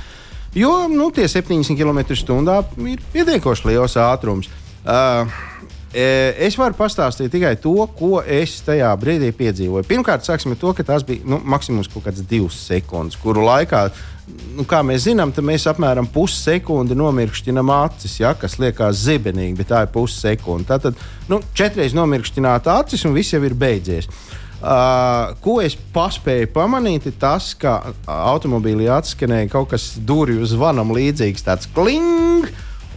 [0.58, 4.50] Jo nu, tie 70 km/h ir pietiekoši liels ātrums.
[4.80, 5.30] Uh,
[5.90, 9.88] Es varu pastāstīt tikai to, ko es tajā brīdī piedzīvoju.
[9.90, 13.88] Pirmkārt, sāksim ar to, ka tas bija nu, maksimums kaut kāds divas sekundes, kuru laikā
[14.58, 19.86] nu, kā mēs zinām, mēs apmēram pussekundi nomirkšķinām acis, ja, kas liekas zibenīgi, bet tā
[19.86, 20.68] ir pussekunde.
[20.70, 21.00] Tātad
[21.32, 24.10] nu, četreiz nomirkšķināt acis un viss jau ir beidzies.
[24.60, 31.46] Uh, ko es paspēju pamanīt, ir tas, ka automobīlī atskanēja kaut kas durvju zvanam līdzīgs,
[31.48, 32.50] tāds kling!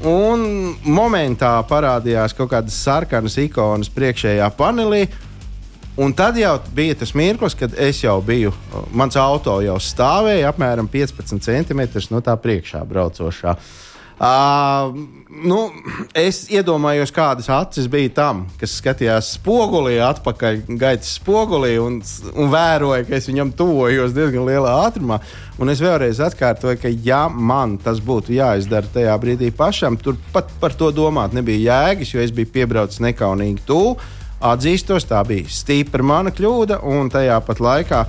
[0.03, 5.05] Un momentā parādījās kaut kādas sarkanas ikonas priekšējā panelī,
[5.97, 8.53] Un tad jau bija tas mirklis, kad es jau biju,
[8.97, 13.57] mans auto jau stāvēja apmēram 15 centimetrus no tā priekšā braucošā.
[14.23, 14.93] Uh,
[15.43, 15.59] nu,
[16.15, 21.99] es iedomājos, kādas acis bija tam, kas skatījās spogulī, atpakaļ gaitas spogulī un,
[22.31, 25.19] un vēroja, ka es viņam tuvojos diezgan lielā ātrumā.
[25.59, 30.55] Un es vēlreiz atkārtoju, ka, ja man tas būtu jāizdara tajā brīdī pašam, tur pat
[30.63, 33.99] par to domāt nebija jēgas, jo es biju piebraucis nekaunīgi tuvu
[34.43, 38.05] Atzīstos, tā bija stipra mana kļūda, un tajā pat laikā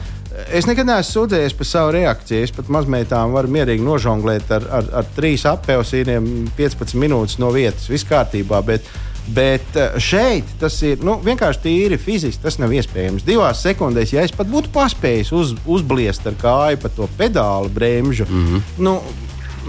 [0.53, 2.43] es nekad neesmu sūdzējies par savu reakciju.
[2.47, 7.89] Es pat mazmeitām varu mierīgi nožonglēt ar, ar, ar trīs apelsīniem 15 minūtes no vietas.
[7.91, 8.61] Viss kārtībā.
[8.65, 8.87] Bet,
[9.23, 12.41] Bet eh, šeit tas ir nu, vienkārši tīri fiziski.
[12.43, 13.23] Tas nav iespējams.
[13.23, 18.27] Divās sekundēs, ja es pat būtu paspējis uz, uzbliest ar kāju pa to pedāli bremžu,
[18.27, 18.81] mm -hmm.
[18.83, 18.97] nu,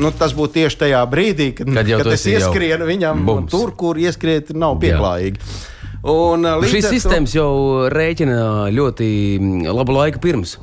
[0.03, 4.51] nu, tas būtu tieši tajā brīdī, kad, kad, kad es ieskrienu viņam tur, kur ieskriet,
[4.51, 5.39] nav pieklājīgi.
[5.39, 5.74] Jā.
[6.05, 7.41] Un, uh, Šīs sistēmas to...
[7.41, 10.59] jau rēķina ļoti mm, labu laiku pirms.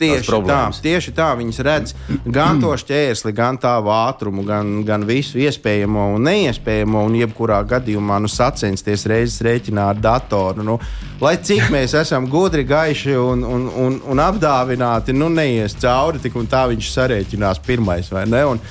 [0.00, 1.92] Tieši tā, tieši tā viņas redz
[2.24, 7.02] gan to šķērsli, gan tādu ātrumu, gan, gan visu iespējamo un neiespējamo.
[7.04, 10.64] Un, jebkurā gadījumā, nu, sacensties reizes rēķinā ar datoru.
[10.64, 10.78] Nu,
[11.20, 16.40] lai cik mēs esam gudri, gaiši un, un, un, un apdāvināti, nu, neies cauri, tik
[16.40, 18.44] un tā viņš sarēķinās pirmais, vai ne?
[18.54, 18.64] Un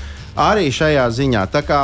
[0.50, 1.46] arī šajā ziņā.
[1.54, 1.84] Tā kā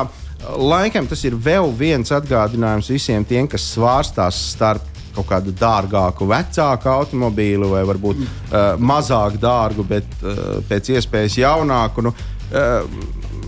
[0.55, 6.89] Laikam tas ir vēl viens atgādinājums visiem tiem, kas svārstās starp kaut kādu dārgāku, vecāku
[6.91, 8.27] automobīlu, vai varbūt uh,
[8.79, 12.03] mazāk dārgu, bet uh, pēc iespējas jaunāku.
[12.03, 12.83] Nu, uh,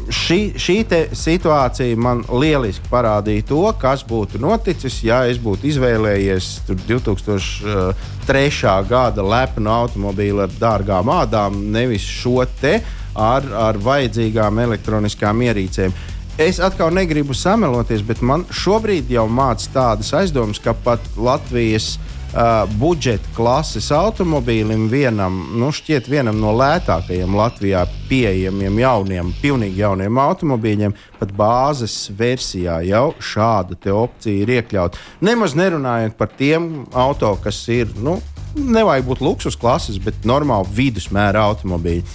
[0.07, 0.77] šī, šī
[1.17, 6.51] situācija man lieliski parādīja to, kas būtu noticis, ja es būtu izvēlējies
[6.87, 8.75] 2003.
[8.89, 12.79] gada lepnu automobīlu ar dārgām ādām, nevis šo te
[13.17, 15.91] ar, ar vajadzīgām elektroniskām ierīcēm.
[16.37, 22.69] Es atkal negribu sameloties, bet man šobrīd jau mācās tādas aizdomas, ka pat Latvijas uh,
[22.77, 30.93] budžeta klases automobīlim vienam, nu, šķiet, vienam no lētākajiem Latvijā pieejamiem jauniem, pilnīgi jauniem automobīļiem,
[31.17, 35.01] pat bāzes versijā jau šāda opcija ir iekļauta.
[35.25, 38.19] Nemaz nerunājot par tiem auto, kas ir, nu,
[38.53, 42.05] nevajag būt luksus klases, bet normāli vidusmēra automobīļi.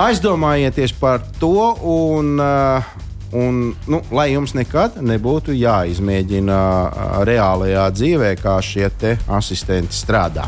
[0.00, 2.96] Aizdomājieties par to un uh,
[3.36, 6.58] Un, nu, lai jums nekad nebūtu jāizmēģina
[7.26, 8.88] reālajā dzīvē, kā šie
[9.26, 10.46] asistenti strādā.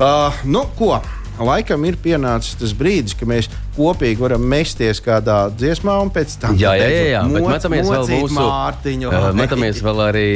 [0.00, 0.98] Uh, nu, ko?
[1.40, 6.58] Laikam ir pienācis tas brīdis, kad mēs kopīgi varam mesties kādā dziesmā, un pēc tam
[6.60, 7.22] jā, jā, jā, jā.
[7.32, 9.08] Moc, metamies vēl mūsu mārtiņu.
[9.08, 10.28] Uh, metamies vēl arī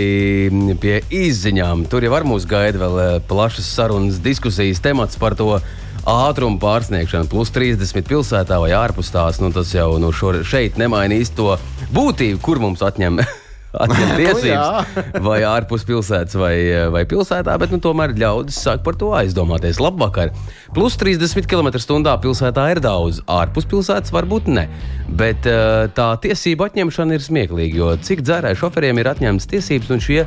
[0.80, 1.84] pie izziņām.
[1.92, 5.58] Tur jau var mūs gaida vēl plašas sarunas, diskusijas, temats par to
[6.08, 11.32] ātruma pārsniegšana, plus 30 pilsētā vai ārpus tās, nu, tas jau nu, šo, šeit nemainīs
[11.36, 11.54] to
[11.94, 13.22] būtību, kur mums atņem.
[13.74, 16.54] atņem tiesības, vai ārpus pilsētas, vai,
[16.94, 19.80] vai pilsētā, bet nu, tomēr ļaudis sāk par to aizdomāties.
[19.82, 20.30] Labvakar!
[20.76, 24.68] Plus 30 km/h pilsētā ir daudz, ārpus pilsētas varbūt ne.
[25.10, 30.04] Bet eh, tā tiesība atņemšana ir smieklīga, jo cik dzērāju šoferiem ir atņemtas tiesības, un
[30.04, 30.24] šie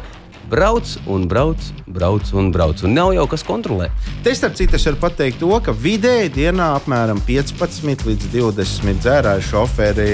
[0.50, 2.84] brauc un brauc, brauc un brauc.
[2.84, 3.90] Un nav jau kas kontrolē.
[4.24, 9.48] Te starp citu, es varu pateikt to, ka vidēji dienā apmēram 15 līdz 20 dzērāju
[9.50, 10.08] šoferi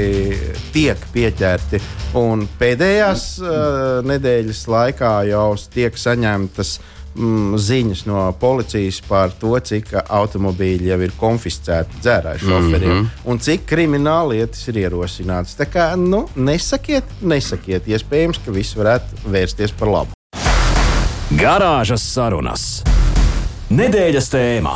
[0.73, 1.81] tiek pieķerti.
[2.19, 6.77] Un pēdējās uh, nedēļas laikā jau tiek saņemtas
[7.15, 13.29] mm, ziņas no policijas par to, cik automobīļi jau ir konfiscēti dzērāju šoferiem mm -hmm.
[13.29, 15.57] un cik krimināla lietas ir ierosinātas.
[15.59, 20.22] Tā kā nu, nesakiet, nesakiet, iespējams, ka viss varētu vērsties par labu.
[21.31, 22.83] Garāžas sarunas.
[23.71, 24.73] Nedēļas tēmā.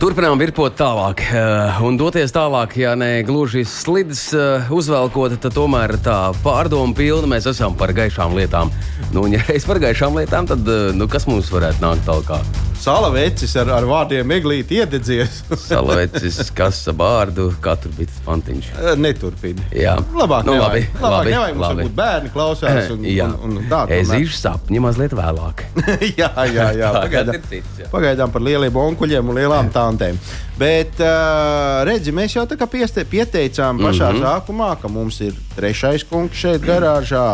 [0.00, 5.98] Turpinām virpot tālāk, eh, un doties tālāk, ja ne gluži slidus eh, uzvelkot, tad tomēr
[6.00, 8.72] tā pārdomu pilna mēs esam par gaišām lietām.
[9.12, 12.67] Nu, un, ja reiz par gaišām lietām, tad eh, nu, kas mums varētu nākt tālāk?
[12.78, 15.40] Salavēcis ar, ar vārdiem ieglīt iededzies.
[15.68, 18.68] Salavēcis, kas ar vārdu, katru bija tas pantiņš.
[19.00, 19.64] Neturpini.
[19.74, 20.46] Jā, labāk.
[20.46, 21.80] Nu, labi, labi, labāk labi, nevajag mums labi.
[21.82, 22.90] varbūt bērni klausās.
[22.94, 25.64] Un, Jā, un, un tā, es īšu sapņu mazliet vēlāk.
[26.20, 26.92] jā, jā, jā.
[26.98, 27.88] Pagaidām, cits, jā.
[27.92, 30.20] pagaidām par lieliem onkuļiem un lielām tantēm.
[30.58, 34.22] Bet, uh, redzi, mēs jau tā kā pieteicām pašā mm -hmm.
[34.26, 37.26] sākumā, ka mums ir trešais kungs šeit garāžā,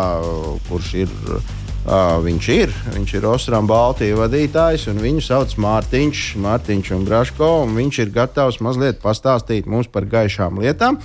[0.68, 1.12] kurš ir.
[1.84, 2.70] Uh, viņš ir.
[2.94, 7.50] Viņš ir Ostram Baltijas vadītājs, un viņu sauc Mārtiņš, Mārtiņš un Braško.
[7.66, 10.96] Un viņš ir gatavs mazliet pastāstīt mums par gaišām lietām.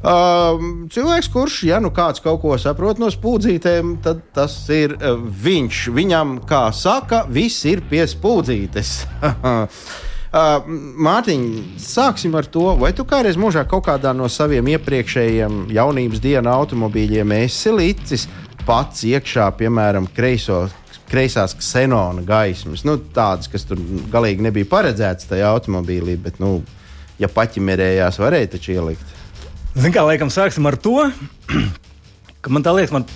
[0.00, 0.60] Uh,
[0.92, 5.82] cilvēks, kurš, ja nu kāds kaut ko saprot no spūdzītēm, tad tas ir uh, viņš.
[5.96, 8.94] Viņam, kā saka, viss ir pie spūdzītes.
[10.30, 10.62] Uh,
[11.02, 11.40] Mārtiņ,
[11.82, 17.34] sāksim ar to, vai tu kādreiz mūžā kaut kādā no saviem iepriekšējiem jaunības dienas automobīļiem
[17.40, 18.28] esi licis
[18.70, 20.64] pats iekšā, piemēram, kreiso,
[21.10, 22.84] kreisās ksenona gaismas.
[22.86, 23.80] Nu, tādas, kas tur
[24.12, 26.60] galīgi nebija paredzētas tajā automobīlī, bet, nu,
[27.18, 29.16] ja paķimerējās, varēja taču ielikt.
[29.74, 31.08] Ziniet, kā laikam sāksim ar to,
[32.42, 33.08] ka man tā liekas, man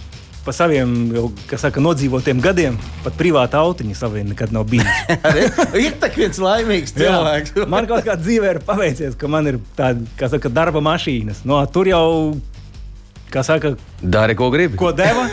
[0.44, 4.90] pa saviem jau, saka, nodzīvotiem gadiem pat privāta autiņa saviem nekad nav bijis.
[5.84, 7.54] ir tā viens laimīgs cilvēks.
[7.70, 11.46] Man kaut kā dzīvē ir paveicies, ka man ir tāda saka, darba mašīnas.
[11.48, 12.04] No, tur jau
[13.34, 14.78] kā saka, dari, ko gribi.
[14.78, 15.26] Ko deva?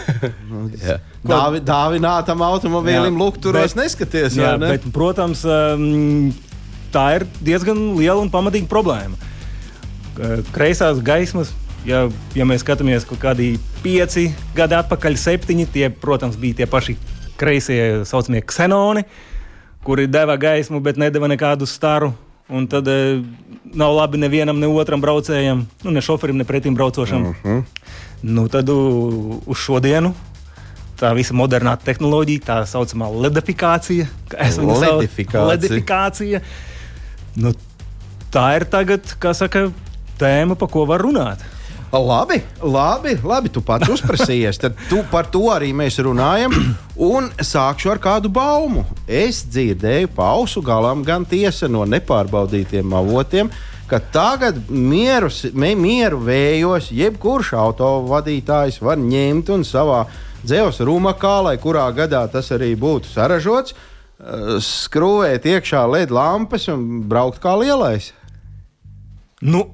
[1.32, 4.40] Dāvi, dāvinātam automobīlim, lūk, tur es neskaties.
[4.40, 4.72] Jā, ne?
[4.74, 6.32] bet, protams, um,
[6.94, 9.30] tā ir diezgan liela un pamatīga problēma.
[10.52, 11.54] Kreisās gaismas
[11.88, 12.06] ja,
[12.38, 16.98] ja mēs skatāmies kaut kādi pieci gadi atpakaļ, septiņi, tie, protams, bija tie paši
[17.40, 19.06] kreisie saucamie ksenoni,
[19.86, 22.12] kuri deva gaismu, bet nedeva nekādu staru.
[22.52, 23.22] Un tad e,
[23.74, 27.30] nav labi nevienam, ne otram braucējam, nu, ne šoferim, ne pretim braucošam.
[27.30, 27.64] Uh -huh.
[28.22, 30.14] nu, tad u, uz šodienu
[31.02, 36.42] tā visa modernā tehnoloģija, tā saucamā ledifikācija, kā es viņu saucu, ledifikācija.
[37.42, 37.54] Nu,
[38.34, 39.72] tā ir tagad, kā saka,
[40.22, 41.42] tēma, par ko var runāt.
[41.92, 44.62] Labi, labi, labi, tu pats uzprasījies.
[44.64, 46.54] Tad tu, par to arī mēs runājam.
[46.96, 48.86] Un sākšu ar kādu baumu.
[49.08, 53.52] Es dzirdēju pausu galam, gan tiesa no nepārbaudītiem avotiem,
[53.92, 60.06] ka tagad mieru, mieru vējos jebkurš autovadītājs var ņemt un savā
[60.46, 67.04] dzīves rumakā, lai kurā gadā tas arī būtu saražots, eh, skrūvēt iekšā LED lampas un
[67.04, 68.14] braukt kā lielais.
[69.42, 69.66] Nu,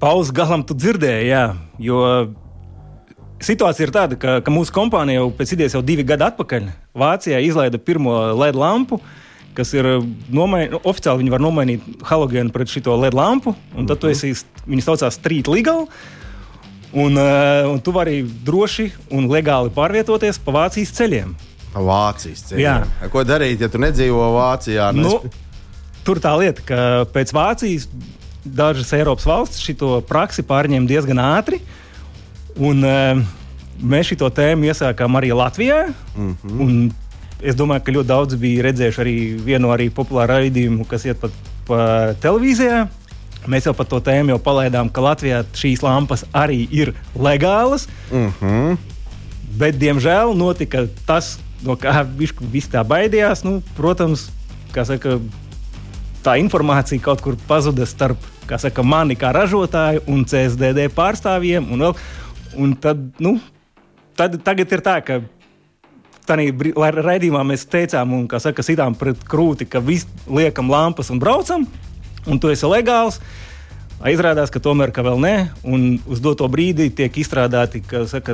[0.00, 1.44] pauzes galam tu dzirdēji, jā,
[1.82, 2.00] jo
[3.44, 7.40] situācija ir tāda, ka, ka mūsu kompānija jau pēc idejas jau divi gadi atpakaļ Vācijā
[7.46, 9.00] izlaida pirmo LED lampu.
[9.56, 9.86] Kas ir
[10.30, 14.12] nomainīta, nu, oficiāli viņi var nomainīt halogēnu pret šo LED lampu, un tad tu Mhm.
[14.14, 15.88] esi, viņi saucās Street Legal.
[16.92, 21.34] Un, uh, un tu vari droši un legāli pārvietoties pa Vācijas ceļiem.
[21.74, 22.58] Vācijas ceļā.
[22.60, 23.10] Jā.
[23.10, 24.92] Ko darīt, ja tu nedzīvo Vācijā?
[24.94, 25.30] Nu, Nu,
[26.04, 27.86] tur tā lieta, ka pēc Vācijas
[28.44, 31.60] dažas Eiropas valstis šo praksi pārņēma diezgan ātri.
[32.60, 33.20] Un, uh,
[33.80, 35.86] mēs šo tēmu iesākām arī Latvijā.
[36.16, 36.90] Mm -hmm.
[37.40, 41.30] Es domāju, ka ļoti daudz bija redzējuši arī vienu arī populāru raidījumu, kas iet pat
[41.66, 42.88] pa televīzijā.
[43.48, 47.88] Mēs jau par to tēmu jau palaidām, ka Latvijā šīs lampas arī ir legālas.
[48.12, 48.76] mm -hmm.
[49.58, 53.44] Bet, diemžēl, notika tas, no kā viņš tā baidījās.
[53.44, 54.30] Nu, protams,
[54.72, 55.18] kā saka,
[56.24, 61.68] tā informācija kaut kur pazuda starp saka, mani kā ražotāju un CSDD pārstāvjiem.
[61.70, 61.98] Un vēl,
[62.58, 63.36] un tad, nu,
[64.18, 65.20] tad, tagad ir tā, ka
[66.26, 71.22] tādā raidījumā mēs teicām, un, kā saka, sitām pret krūti, ka viss liekam lampas un
[71.22, 71.66] braucam,
[72.26, 73.20] un tu esi legāls.
[74.00, 75.32] Izrādās, ka tomēr ka vēl nē,
[75.68, 78.32] un uz doto brīdi tiek izstrādāti saka,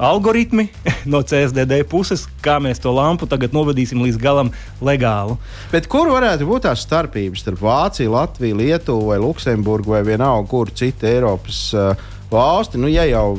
[0.00, 0.70] algoritmi
[1.12, 5.36] no CSDD puses, kā mēs to lampu tagad novadīsim līdz galam legāli.
[5.74, 10.72] Bet kur varētu būt tās starpības starp Vāciju, Latviju, Lietuvu vai Luksemburgu vai vienalga, kur
[10.72, 11.92] citu Eiropas uh,
[12.32, 12.80] valsti?
[12.80, 13.34] Nu, ja jau,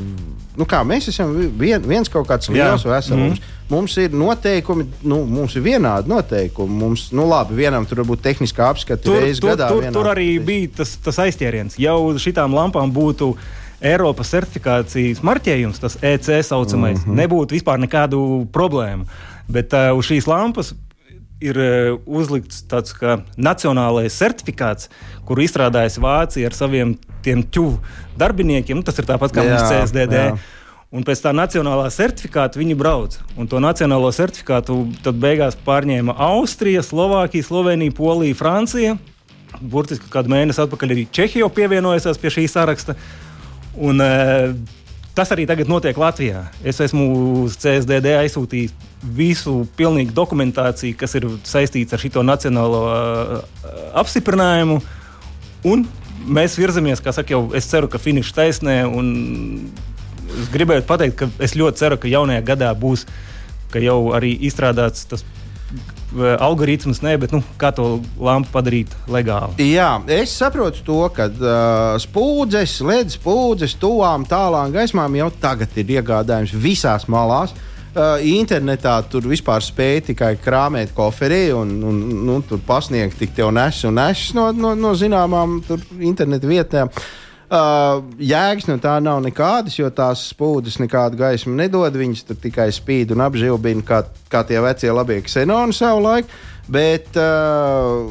[0.58, 3.40] nu kā, mēs esam vien, viens kaut kāds liels veselums.
[3.40, 3.52] Mm.
[3.70, 6.78] Mums ir noteikumi, nu, mums ir vienādi noteikumi.
[6.84, 9.68] Mums, nu, labi, vienam tur varbūt tehniskā apskata Tur, reizes gadā.
[9.72, 11.78] tur, tur arī bija tas, tas aizķēriens.
[11.82, 13.32] Jau šitām lampām būtu
[13.86, 17.18] Eiropas certifikācijas marķējums, tas EC saucamais, mm -hmm.
[17.20, 19.04] nebūtu vispār nekādu problēmu.
[19.48, 20.72] Bet uh, uz šīs lampas
[21.42, 24.90] ir uh, uzlikts tāds kā nacionālais certifikāts,
[25.28, 26.94] kuru izstrādājas Vācija ar saviem
[27.24, 27.80] tiem ķuvu
[28.18, 28.78] darbiniekiem.
[28.78, 30.22] Nu, tas ir tāpat kā Jā, mums CSDD.
[30.30, 30.38] jā.
[30.96, 33.18] Un pēc tā nacionālā certifikāta viņi brauc.
[33.36, 38.94] Un to nacionālo certifikātu tad beigās pārņēma Austrija, Slovākija, Slovenija, Polija, Francija.
[39.60, 42.94] Burtiski kādu mēnesi atpakaļ arī Čehija pievienojās pie šī saraksta.
[43.76, 44.54] Un, e,
[45.16, 46.44] tas arī tagad notiek Latvijā.
[46.64, 47.06] Es esmu
[47.44, 48.74] uz CSDD aizsūtījis
[49.16, 53.38] visu pilnīgu dokumentāciju, kas ir saistīts ar šo nacionālo uh,
[53.96, 54.80] apstiprinājumu.
[55.66, 55.86] Un
[56.26, 58.76] mēs virzamies, kā saka, jau es ceru, ka finiša taisnē.
[60.36, 63.06] Es gribēju pateikt, ka es ļoti ceru, ka jaunajā gadā būs
[63.76, 65.24] jau arī izstrādāts tas
[66.14, 69.68] algoritms, ne, bet nu, kā to lampu padarīt legāli.
[69.72, 75.96] Jā, es saprotu to, ka uh, spūdzes, ledus spūdzes, tuvām, tālām gaismām jau tagad ir
[75.98, 77.54] iegādājums visās malās.
[77.96, 83.54] Uh, internetā tur vispār spēja tikai krāpēt koferī un, un nu, tur pasniegt tik tev
[83.56, 86.92] nes un nes no, no, no zināmām tur, internetu vietām.
[87.46, 91.94] Uh, jēgas no tā nav nekādas, jo tās spūdzes nekādu gaismu nedod.
[91.94, 94.00] Viņas tikai spīd un apžilbina, kā,
[94.32, 96.32] kā tie vecie labie ksenoni savulaik.
[96.66, 98.10] Bet, uh,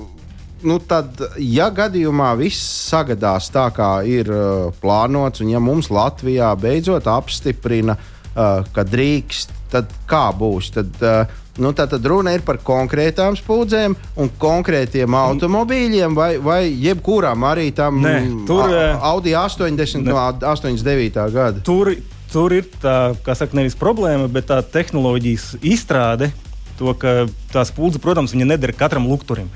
[0.63, 6.53] nu tad, ja gadījumā viss sagadās tā, kā ir uh, plānots, un ja mums Latvijā
[6.55, 10.71] beidzot apstiprina, uh, ka drīkst, tad kā būs?
[10.79, 16.65] Tad, uh, Nu, tā tad runa ir par konkrētām spūdzēm un konkrētiem automobīļiem, vai, vai
[16.67, 18.15] jebkuram arī tam Nē,
[18.47, 21.29] tur, A- eh, Audi 80 no 89.
[21.31, 21.63] gada.
[21.63, 21.93] Tur,
[22.33, 26.33] tur ir tā, kā saka, nevis problēma, bet tā tehnoloģijas izstrāde.
[26.75, 29.47] To, ka tā spūdze, protams, nedara katram lukturim.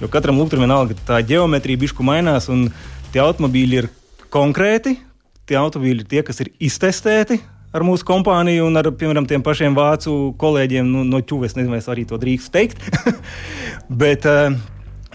[0.00, 2.70] Jo katram lukturim vienalga tā geometrija bišku mainās, un
[3.12, 3.90] tie automobīļi ir
[4.32, 4.96] konkrēti.
[5.44, 9.76] Tie automobīļi ir tie, kas ir iztestēti ar mūsu kompāniju un ar, piemēram, tiem pašiem
[9.76, 11.56] vācu kolēģiem nu, no ķuves.
[11.56, 12.84] Nezinu, vai es arī to drīkstu teikt.
[14.02, 14.52] Bet, eh,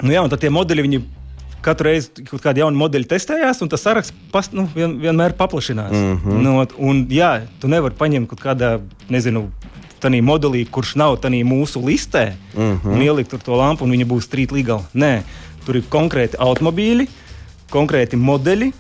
[0.01, 1.03] nu jā, un tad tie modeļi, viņi
[1.65, 5.93] katru reizi kaut kādi jauni modeļi testējās, un tas saraksts pas, nu, vien, vienmēr paplašinās.
[5.93, 6.43] Mm -hmm.
[6.45, 8.77] nu, un, jā, tu nevari paņemt kaut kādā,
[9.09, 9.47] nezinu,
[10.01, 12.93] tādā modelī, kurš nav mūsu listē, mm -hmm.
[12.93, 14.85] un ielikt tur to lampu, un viņa būs legal.
[14.93, 15.21] Nē,
[15.65, 17.07] tur ir konkrēti automobīļi,
[17.69, 18.73] konkrēti modeļi.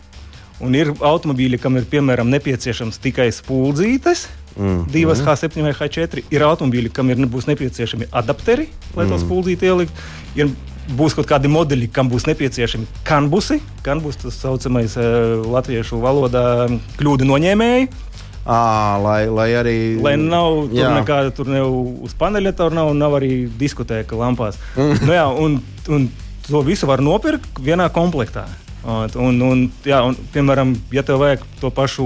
[0.65, 4.87] Un ir automobīļi, kam ir piemēram nepieciešams tikai spuldzītes, mm.
[4.93, 6.23] divas H7 vai H4.
[6.33, 8.65] Ir automobīļi, kam ir būs nepieciešami adapteri,
[8.95, 9.11] lai mm.
[9.13, 10.01] to spuldzīti ielikt.
[10.39, 10.49] Ir,
[10.97, 13.59] būs kaut kādi modeļi, kam būs nepieciešami kanbusi.
[13.85, 16.43] Kanbus tas saucamais uh, latviešu valodā
[16.97, 17.89] kļūdu noņēmēji.
[18.47, 19.79] À, lai, lai arī.
[19.99, 20.93] Lai nav tur Jā.
[20.95, 21.67] nekāda, tur nav
[22.07, 24.59] uz paneļa, tur nav, nav arī diskotēka lampās.
[24.77, 25.59] nu, jā, un,
[25.91, 26.07] un
[26.47, 28.45] to visu var nopirkt vienā komplektā.
[28.85, 32.05] Un, un, jā, un, piemēram, ja tev vajag to pašu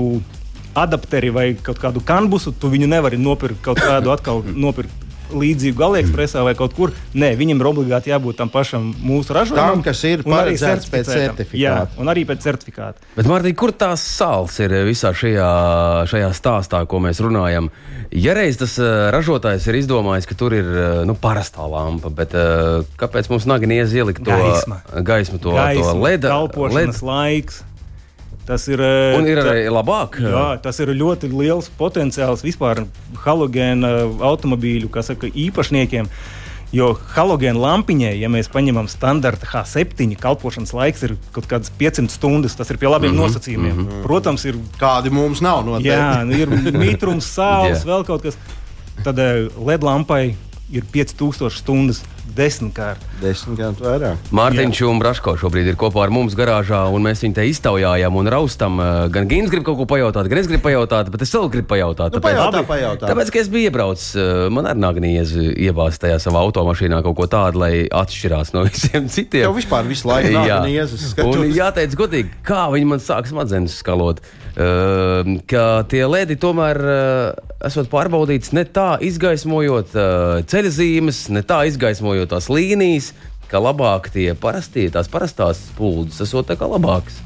[0.78, 6.44] adapteri vai kaut kādu kanbusu, tu viņu nevari nopirkt kaut kādu atkal nopirkt līdzīgu Aliekspresā
[6.46, 6.94] vai kaut kur.
[7.18, 9.80] Nē, viņam ir obligāti jābūt tam pašam mūsu ražojumam.
[9.80, 11.58] Tam, kas ir paredzēts pēc certifikāta.
[11.62, 13.02] Jā, un arī pēc certifikāta.
[13.16, 15.50] Bet, Mārtiņ, kur tās sāls ir visā šajā,
[16.12, 17.72] šajā stāstā, ko mēs runājam?
[18.12, 22.36] Ja reiz tas uh, ražotājs ir izdomājis, ka tur ir uh, nu, parastā lampa, bet
[22.36, 24.82] uh, kāpēc mums naginies ielikt to Gaisma.
[25.00, 26.34] gaismu, to, Gaisma, to leda?
[26.36, 27.62] kalpošanas led- laiks.
[28.52, 30.18] Tas ir, eh, Un ir tā- arī labāk.
[30.20, 32.84] Jā, tas ir ļoti liels potenciāls vispār
[33.24, 36.10] halogēna automobīļu saka, īpašniekiem.
[36.72, 42.56] Jo halogēna lampiņai, ja mēs paņemam standarta H7, kalpošanas laiks ir kaut kādas 500 stundas.
[42.56, 43.76] Tas ir pie labiem mm -hmm, nosacījumiem.
[43.76, 44.04] Mm -hmm.
[44.04, 45.90] Protams, ir, Kādi mums nav noteikti.
[45.90, 47.86] jā, nu, ir mitrums, sāls, Jā.
[47.86, 48.38] vēl kaut kas.
[49.04, 50.36] Tad eh, LED lampai
[50.72, 52.04] ir 5000 stundas
[52.36, 53.04] desmitkārt.
[53.22, 54.30] Desmit gadus vairāk.
[54.36, 58.30] Mārtiņš un Braško šobrīd ir kopā ar mums garāžā, un mēs viņu te iztaujājām un
[58.32, 58.80] raustam.
[59.14, 62.16] Gan Gins grib kaut ko pajautāt, gan es gribu pajautāt, bet es vēl gribu pajautāt.
[62.16, 63.10] Nu, pajautā, pajautā.
[63.12, 64.14] tāpēc, ka es biju iebraucis,
[64.54, 69.50] man arī Nāgnijas iebāzt tajā savā automašīnā kaut ko tādu, lai atšķirās no visiem citiem.
[69.50, 70.62] Tev vispār visu laiku Jā.
[70.66, 71.12] niezes.
[71.26, 74.24] Un jāteic godīgi, kā viņi man sāk smadzenes skalot.
[74.52, 81.62] Uh, ka tie lēdi tomēr uh, esot pārbaudīts ne tā izgaismojot uh, ceļzīmes, ne tā
[81.70, 83.12] izgaismojot tās līnijas,
[83.52, 87.20] ka labāk tie parastie, tās parastās spuldzes esot labākas.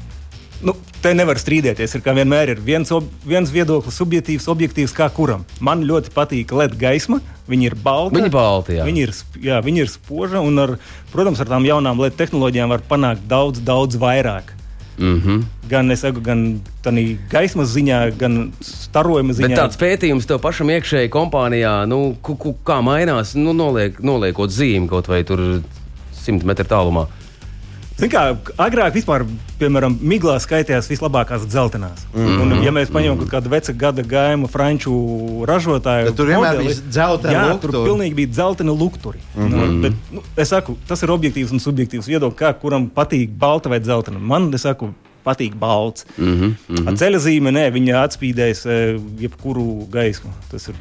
[0.64, 0.72] Nu,
[1.04, 1.98] te nevar strīdēties.
[1.98, 5.44] Ir vienmēr ir viens, ob, viens viedoklis, subjektīvs, objektīvs, kā kuram.
[5.60, 7.20] Man ļoti patīk LED gaisma.
[7.46, 8.16] Viņa ir balta.
[8.16, 8.86] Viņa balta, jā.
[8.88, 9.12] Viņa ir,
[9.44, 10.40] jā, viņa ir spoža.
[10.42, 10.76] Un, ar,
[11.12, 14.54] protams, ar tām jaunām LED tehnoloģijām var panākt daudz, daudz vairāk.
[14.98, 15.42] Mm -hmm.
[15.68, 19.48] Gan, es saku, gan tādā gaismas ziņā, gan starojuma ziņā.
[19.48, 24.50] Bet tāds pētījums tev pašam iekšēji kompānijā, nu, ku, ku, kā mainās, nu, noliek, noliekot
[24.50, 25.62] zīmi kaut vai tur
[26.12, 27.06] simt metru tālumā.
[27.96, 28.22] Zin Kā,
[28.60, 29.22] agrāk vispār,
[29.56, 32.02] piemēram, miglā skaitījās vislabākās dzeltenās.
[32.12, 32.42] Mm -hmm.
[32.42, 34.92] un, ja mēs paņemam kaut kādu vecu gada gājumu franču
[35.48, 37.72] ražotāju, Tad tur vienmēr modeli, bija dzelteni jā, lukturi.
[37.72, 39.18] tur pilnīgi bija dzelteni lukturi.
[39.34, 39.72] Mm -hmm.
[39.72, 43.68] nu, bet, nu, es saku, tas ir objektīvs un subjektīvs viedoklis, kā kuram patīk balta
[43.68, 44.18] vai dzeltena.
[44.18, 44.92] Man, es saku,
[45.24, 46.06] patīk balts.
[46.18, 46.52] Mm -hmm.
[46.68, 46.96] mm -hmm.
[46.96, 50.30] Ceļa zīme, nē, viņa atspīdēs eh, jebkuru gaismu.
[50.50, 50.74] Tas ir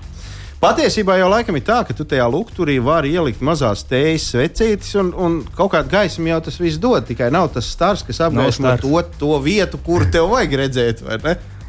[0.66, 5.12] Patiesībā jau laikam ir tā, ka tu tajā lukturī vari ielikt mazās tējas svecītes, un,
[5.14, 7.06] un kaut kāda gaisma jau tas viss dod.
[7.06, 11.04] Tikai nav tas stars, kas apgaismo to, to vietu, kur tev vajag redzēt.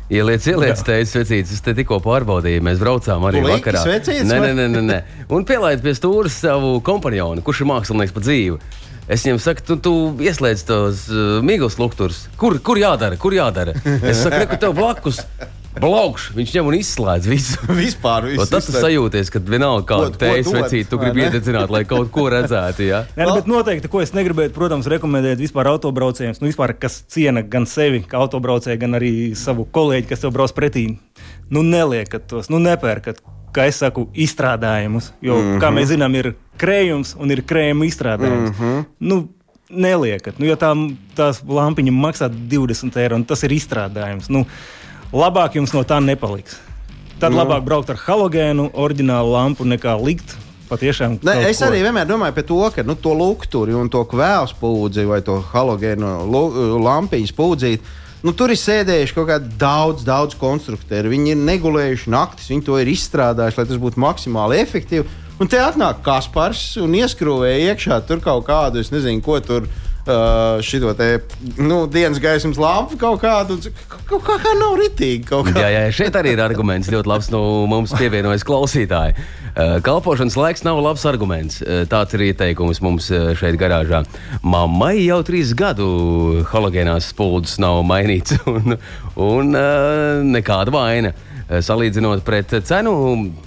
[0.07, 1.57] Ieliec, ieliec, teicis vecītis.
[1.59, 3.83] Es te tikko pārbaudīju, mēs braucām arī liki vakarā.
[3.83, 4.99] svecītes, Nē, nē, nē, nē.
[5.35, 8.61] Un pielaid pie stūra savu kompanionu, kurš ir mākslinieks pa dzīvi.
[9.11, 9.93] Es viņam saku, tu, tu
[10.23, 12.25] ieslēdz tos uh, mīklas lukturus.
[12.39, 13.19] Kur, kur jādara?
[13.19, 13.75] Kur jādara?
[14.01, 15.21] Es saku, re, ka tev blakus
[15.81, 16.31] blakus.
[16.37, 17.61] Viņš ņem un izslēdz visu.
[17.81, 21.25] Vispār Un viss tad tu sajūties, ka vienalga kāda tējas dod, vecīte, tu vai gribi
[21.27, 22.87] iededzināt, lai kaut ko redzētu.
[22.87, 23.03] Ja?
[23.17, 27.45] Nē, nu, bet noteikti, ko es negribētu, protams, rekomendēt vispār autobraucējiem, nu, vispār, kas ciena
[27.45, 30.89] gan sevi, kā autobraucēju, gan arī savu kolēģi, kas tev brauc pretī.
[31.53, 33.23] Nu, neliekat tos, nu, nepērkat,
[33.57, 35.13] kā es saku, izstrādājumus.
[35.25, 35.63] Jo, mm -hmm.
[35.63, 38.53] kā mēs zinām, ir krējums un ir krējuma izstrādājums.
[38.59, 38.85] Mm -hmm.
[38.99, 39.29] nu,
[39.67, 40.69] Neliekat, nu, ja tā,
[41.19, 44.29] tās lampiņas maksā 20 eiro, un tas ir izstrādājums.
[44.31, 44.45] Nu,
[45.17, 46.59] labāk jums no tā nepaliks.
[47.19, 47.39] Tad Nu.
[47.39, 47.43] mm.
[47.43, 50.35] labāk braukt ar halogēnu, oriģinālu lampu, nekā likt
[50.69, 51.19] patiešām.
[51.25, 51.69] Ne, es ko.
[51.71, 55.39] arī vienmēr domāju par to, ka nu, to lukturi un to kvēlu spūdzi vai to
[55.53, 57.95] halogēnu lu- lampiņu spūdzīti.
[58.27, 61.09] Nu, tur ir sēdējuši kaut kādi daudz, daudz konstruktori.
[61.13, 65.07] Viņi ir negulējuši naktis, viņi to ir izstrādājuši, lai tas būtu maksimāli efektīvi.
[65.39, 69.69] Un te atnāk Kaspars un ieskrūvēja iekšā tur kaut kādu, es nezinu, ko tur.
[70.07, 71.19] Uh, šito te
[71.59, 73.57] nu, dienas gaismas lampu kaut kādu.
[74.07, 75.27] Kaut kā, kā nav ritīgi.
[75.51, 77.31] Jā, jā, šeit arī ir arguments ļoti labs.
[77.35, 79.17] No mums pievienojas klausītāji.
[79.57, 81.59] Uh, Kalpošanas laiks nav labs arguments.
[81.65, 84.05] Uh, Tāds ir ieteikums mums uh, šeit garāžā.
[84.47, 85.89] Mammai jau trīs gadu
[86.53, 88.77] halogēnās spuldzes nav mainīts, un,
[89.17, 91.11] un uh, nekāda vaina.
[91.49, 92.95] Uh, Salīdzinot pret cenu,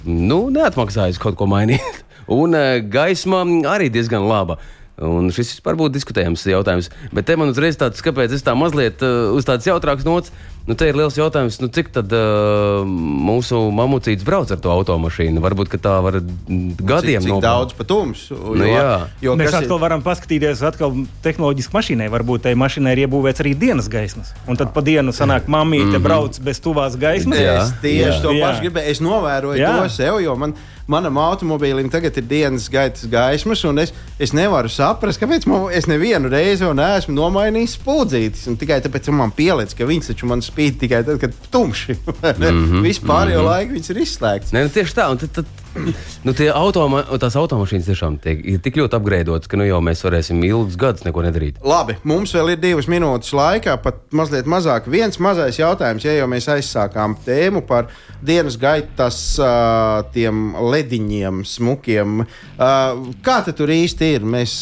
[0.04, 2.04] nu, neatmaksājas kaut ko mainīt.
[2.30, 3.40] Un uh, gaisma
[3.72, 4.60] arī diezgan laba.
[5.00, 6.90] Un šis vispār būtu diskutējams jautājums.
[7.16, 10.34] Bet te man uzreiz tāds, kāpēc es tā mazliet uh, uz tādas jautrākas nots,
[10.66, 15.40] nu te ir liels jautājums, nu cik tad uh, mūsu mamucīts brauc ar to automašīnu?
[15.42, 17.42] Varbūt, ka tā var gadiem nobraukt.
[17.44, 18.26] daudz pa tums.
[18.30, 19.08] Nu, jā.
[19.24, 20.94] jo Mēs kas ir- atkal varam paskatīties, atkal
[21.24, 22.10] tehnoloģiski mašīnai.
[22.12, 24.34] Varbūt tai mašīnai ir iebūvēts arī dienas gaismas.
[24.46, 26.02] Un tad pa dienu sanāk, mamīte mm -hmm.
[26.08, 27.38] brauc bez tuvās gaismas.
[27.38, 27.62] Jā.
[27.62, 28.22] Es tieši Jā.
[28.22, 28.90] to pašu gribēju.
[28.90, 29.82] Es novēroju Jā.
[29.82, 30.54] To sev, jo man,
[30.86, 35.86] manam automobīlim tagad ir dienas gaitas gaismas, un es, es nevaru saprast, kāpēc man, es
[35.86, 38.48] nevienu reizi vēl neesmu nomainījis spūdzītis.
[38.48, 41.96] un Tikai tāpēc ka man pielicis, ka viņš taču man spīd tikai tad, kad tumši.
[42.02, 44.54] mm -hmm, Vispār jau laiku viņš ir izslēgts.
[44.56, 45.59] Nē, nu, tieši tā, un tad, tad
[46.20, 50.42] Nu, automa, tās automašīnas tiešām tiek, ir tik ļoti apgrēdotas, ka nu jau mēs varēsim
[50.44, 51.60] ilgus gadus neko nedarīt.
[51.64, 54.90] Labi, mums vēl ir divas minūtes laika, pat mazliet mazāk.
[54.92, 57.88] Viens mazais jautājums, ja jau mēs aizsākām tēmu par
[58.20, 62.20] dienas gaitas uh, tiem lediņiem, smukiem.
[62.20, 64.28] Uh, kā tur īsti ir?
[64.28, 64.58] Mēs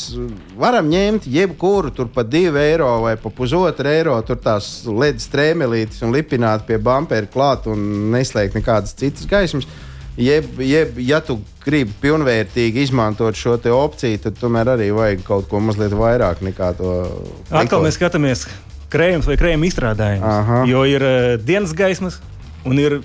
[0.61, 6.07] varam ņemt jebkuru tur pa divu eiro vai pa pusotru eiro, tur tās ledus strēmelītes
[6.07, 9.67] un lipināt pie bumpera klāt un neslēgt nekādas citas gaismas.
[10.19, 15.61] Jeb, jeb, ja tu gribi pilnvērtīgi izmantot šo opciju, tad tomēr arī vajag kaut ko
[15.63, 16.95] mazliet vairāk nekā to.
[17.55, 18.43] Atkal mēs skatāmies
[18.91, 20.27] krējums vai krējuma izstrādājums.
[20.27, 20.63] Aha.
[20.67, 22.19] Jo ir uh, dienas gaismas
[22.67, 22.99] un ir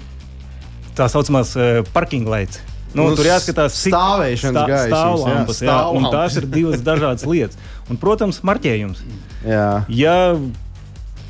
[0.97, 2.64] tā saucamās uh, parking lights.
[2.93, 6.11] Nu, Nu, tur jāskatās, cik stāvēšanas jā, stāvlampas, jā, stāvlampas.
[6.14, 7.57] tās ir divas dažādas lietas.
[7.89, 9.01] Un, protams, marķējums.
[9.49, 9.70] Jā.
[9.89, 10.18] Ja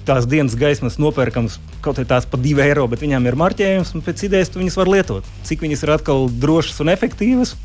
[0.07, 4.03] tās dienas gaismas nopērkams kaut kā tās par 2 eiro, bet viņām ir marķējums, un
[4.05, 5.29] pēc idejas viņas var lietot.
[5.47, 7.55] Cik viņas ir atkal drošas un efektīvas?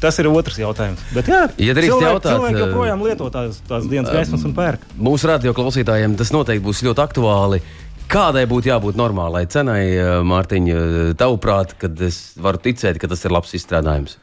[0.00, 1.02] Tas ir otrs jautājums.
[1.12, 4.54] Bet, jā, Ja drīkst cilvēki, jautāt, cilvēki eh, joprojām lieto tās, tās dienas gaismas un
[4.56, 4.86] pērk.
[4.96, 7.60] Mūsu radio klausītājiem tas noteikti būs ļoti aktuāli.
[8.10, 10.80] Kādai būtu jābūt normālai cenai, eh, Mārtiņa,
[11.20, 14.16] tavuprāt, kad es varu ticēt, ka tas ir labs izstrādājums?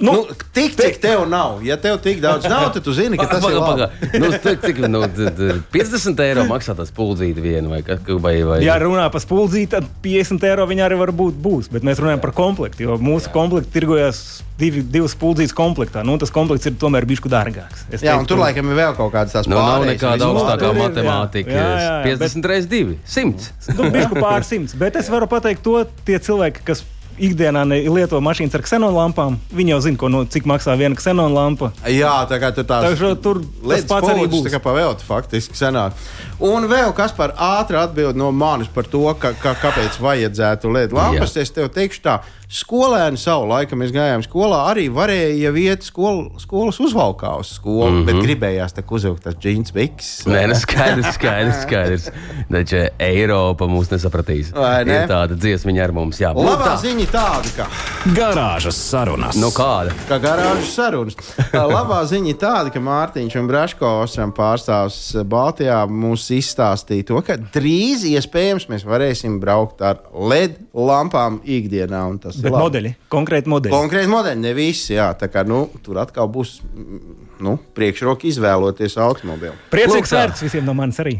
[0.00, 0.20] Nu, nu,
[0.56, 1.60] tik, cik tev nav.
[1.64, 3.88] Ja tev tik daudz nav, tad tu zini, ka tas Paga, ir paga.
[4.18, 8.34] Nu, cik, cik, nu, d- d- 50 eiro maksā tas puldzīti vienu vai, ka- vai,
[8.48, 11.68] vai Ja runā par spuldzīti, tad 50 eiro viņa arī var būt būs.
[11.72, 14.22] Bet mēs runājam par komplektu, jo mūsu komplekti tirgojas
[14.58, 16.02] divi, divas spuldzītas komplektā.
[16.06, 17.84] Nu, tas komplekts ir tomēr bišķi dārgāks.
[17.92, 20.70] Es Jā, un teiktu, tur laikam ir vēl kaut kādas tās Nu, nav nekāda augstākā
[20.70, 20.88] ir, jā.
[20.88, 21.54] matemātika.
[21.54, 23.52] Jā, jā, jā, 50 reizes 2, 100.
[23.78, 24.74] Nu, bišķi pār simts.
[24.78, 26.84] Bet es varu pateikt to, tie cilvēki, kas
[27.18, 31.72] ikdienā lieto mašīnas ar ksenonlampām, viņi jau zina, ko, no, cik maksā viena ksenonlampa.
[31.90, 34.46] Jā, tā kā tur tās Tā kā tur tas Līdz pats arī būs.
[34.46, 35.98] Tā kā pavēlta faktiski senāk.
[36.42, 40.96] Un vēl kas par ātru atbildi no manis par to, ka, ka, kāpēc vajadzētu LED
[40.96, 41.36] lampas.
[41.36, 41.44] Jā.
[41.44, 42.18] Es tev teikšu tā,
[42.54, 48.00] skolēni savu laiku mēs gājām skolā, arī varēja iet skol, skolas uzvalkā uz skolu, mm
[48.00, 48.06] -hmm.
[48.06, 50.10] bet gribējās tā uzvilkt tās džins biks.
[50.26, 51.62] Nē, nu skaidrs, skaidrs.
[51.62, 52.10] skaidrs.
[52.50, 54.52] Taču Eiropa mūs nesapratīs.
[54.54, 55.02] Vai ne?
[55.02, 56.44] Ir tāda dziesmiņa ar mums jābūt.
[56.44, 57.66] Labā ziņa tāda, ka.
[58.14, 59.36] Garāžas sarunas.
[59.36, 59.94] Nu kāda?
[60.08, 61.16] kā garāžas sarunas.
[61.52, 65.86] Labā ziņa tāda, ka Mārtiņš un Braško Ostram pārstāvs Baltijā
[66.24, 72.04] mums izstāstīja to, ka drīz iespējams mēs varēsim braukt ar LED lampām ikdienā.
[72.22, 73.74] Tas Bet ir modeļi, konkrēti modeļi.
[73.74, 74.94] Konkrēti modeļi, ne visi.
[74.94, 79.52] Jā, tā kā nu, tur atkal būs mm, nu, priekšroka izvēloties automobili.
[79.72, 81.16] Priecīgs svētks visiem no manis arī.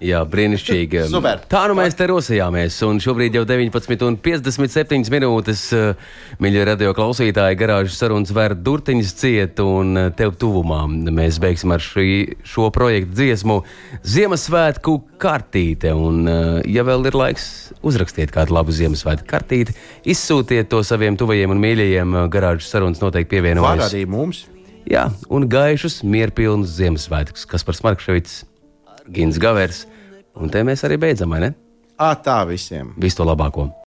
[0.00, 1.04] Jā, brīnišķīgi.
[1.12, 1.42] Super.
[1.50, 2.76] Tā nu mēs te rosījāmies.
[2.88, 5.64] Un šobrīd jau 19,57 minūtes.
[5.76, 5.94] eh,
[6.42, 10.84] Mīļie radio klausītāji, garāžas sarunas vēr durtiņas ciet un eh, tev tuvumā.
[10.88, 12.08] Mēs beigsim ar šī,
[12.48, 13.60] šo projektu dziesmu
[14.08, 15.92] Ziemassvētku kartīte.
[15.94, 17.48] Un, eh, ja vēl ir laiks,
[17.82, 19.76] uzrakstiet kādu labu Ziemassvētku kartīti,
[20.08, 22.16] izsūtiet to saviem tuvajiem un mīļajiem.
[22.32, 23.92] Garāžas sarunas noteikti Var pievienojas.
[23.92, 24.46] arī mums.
[24.86, 28.44] Jā, un gaišus, mierpilnus Ziemassvētkus, kas par Smarkševits,
[29.12, 29.86] Gins Gavers.
[30.38, 31.52] Un te mēs arī beidzam, vai ne?
[31.98, 32.94] Ā, tā visiem.
[33.00, 33.66] Visu to labāko!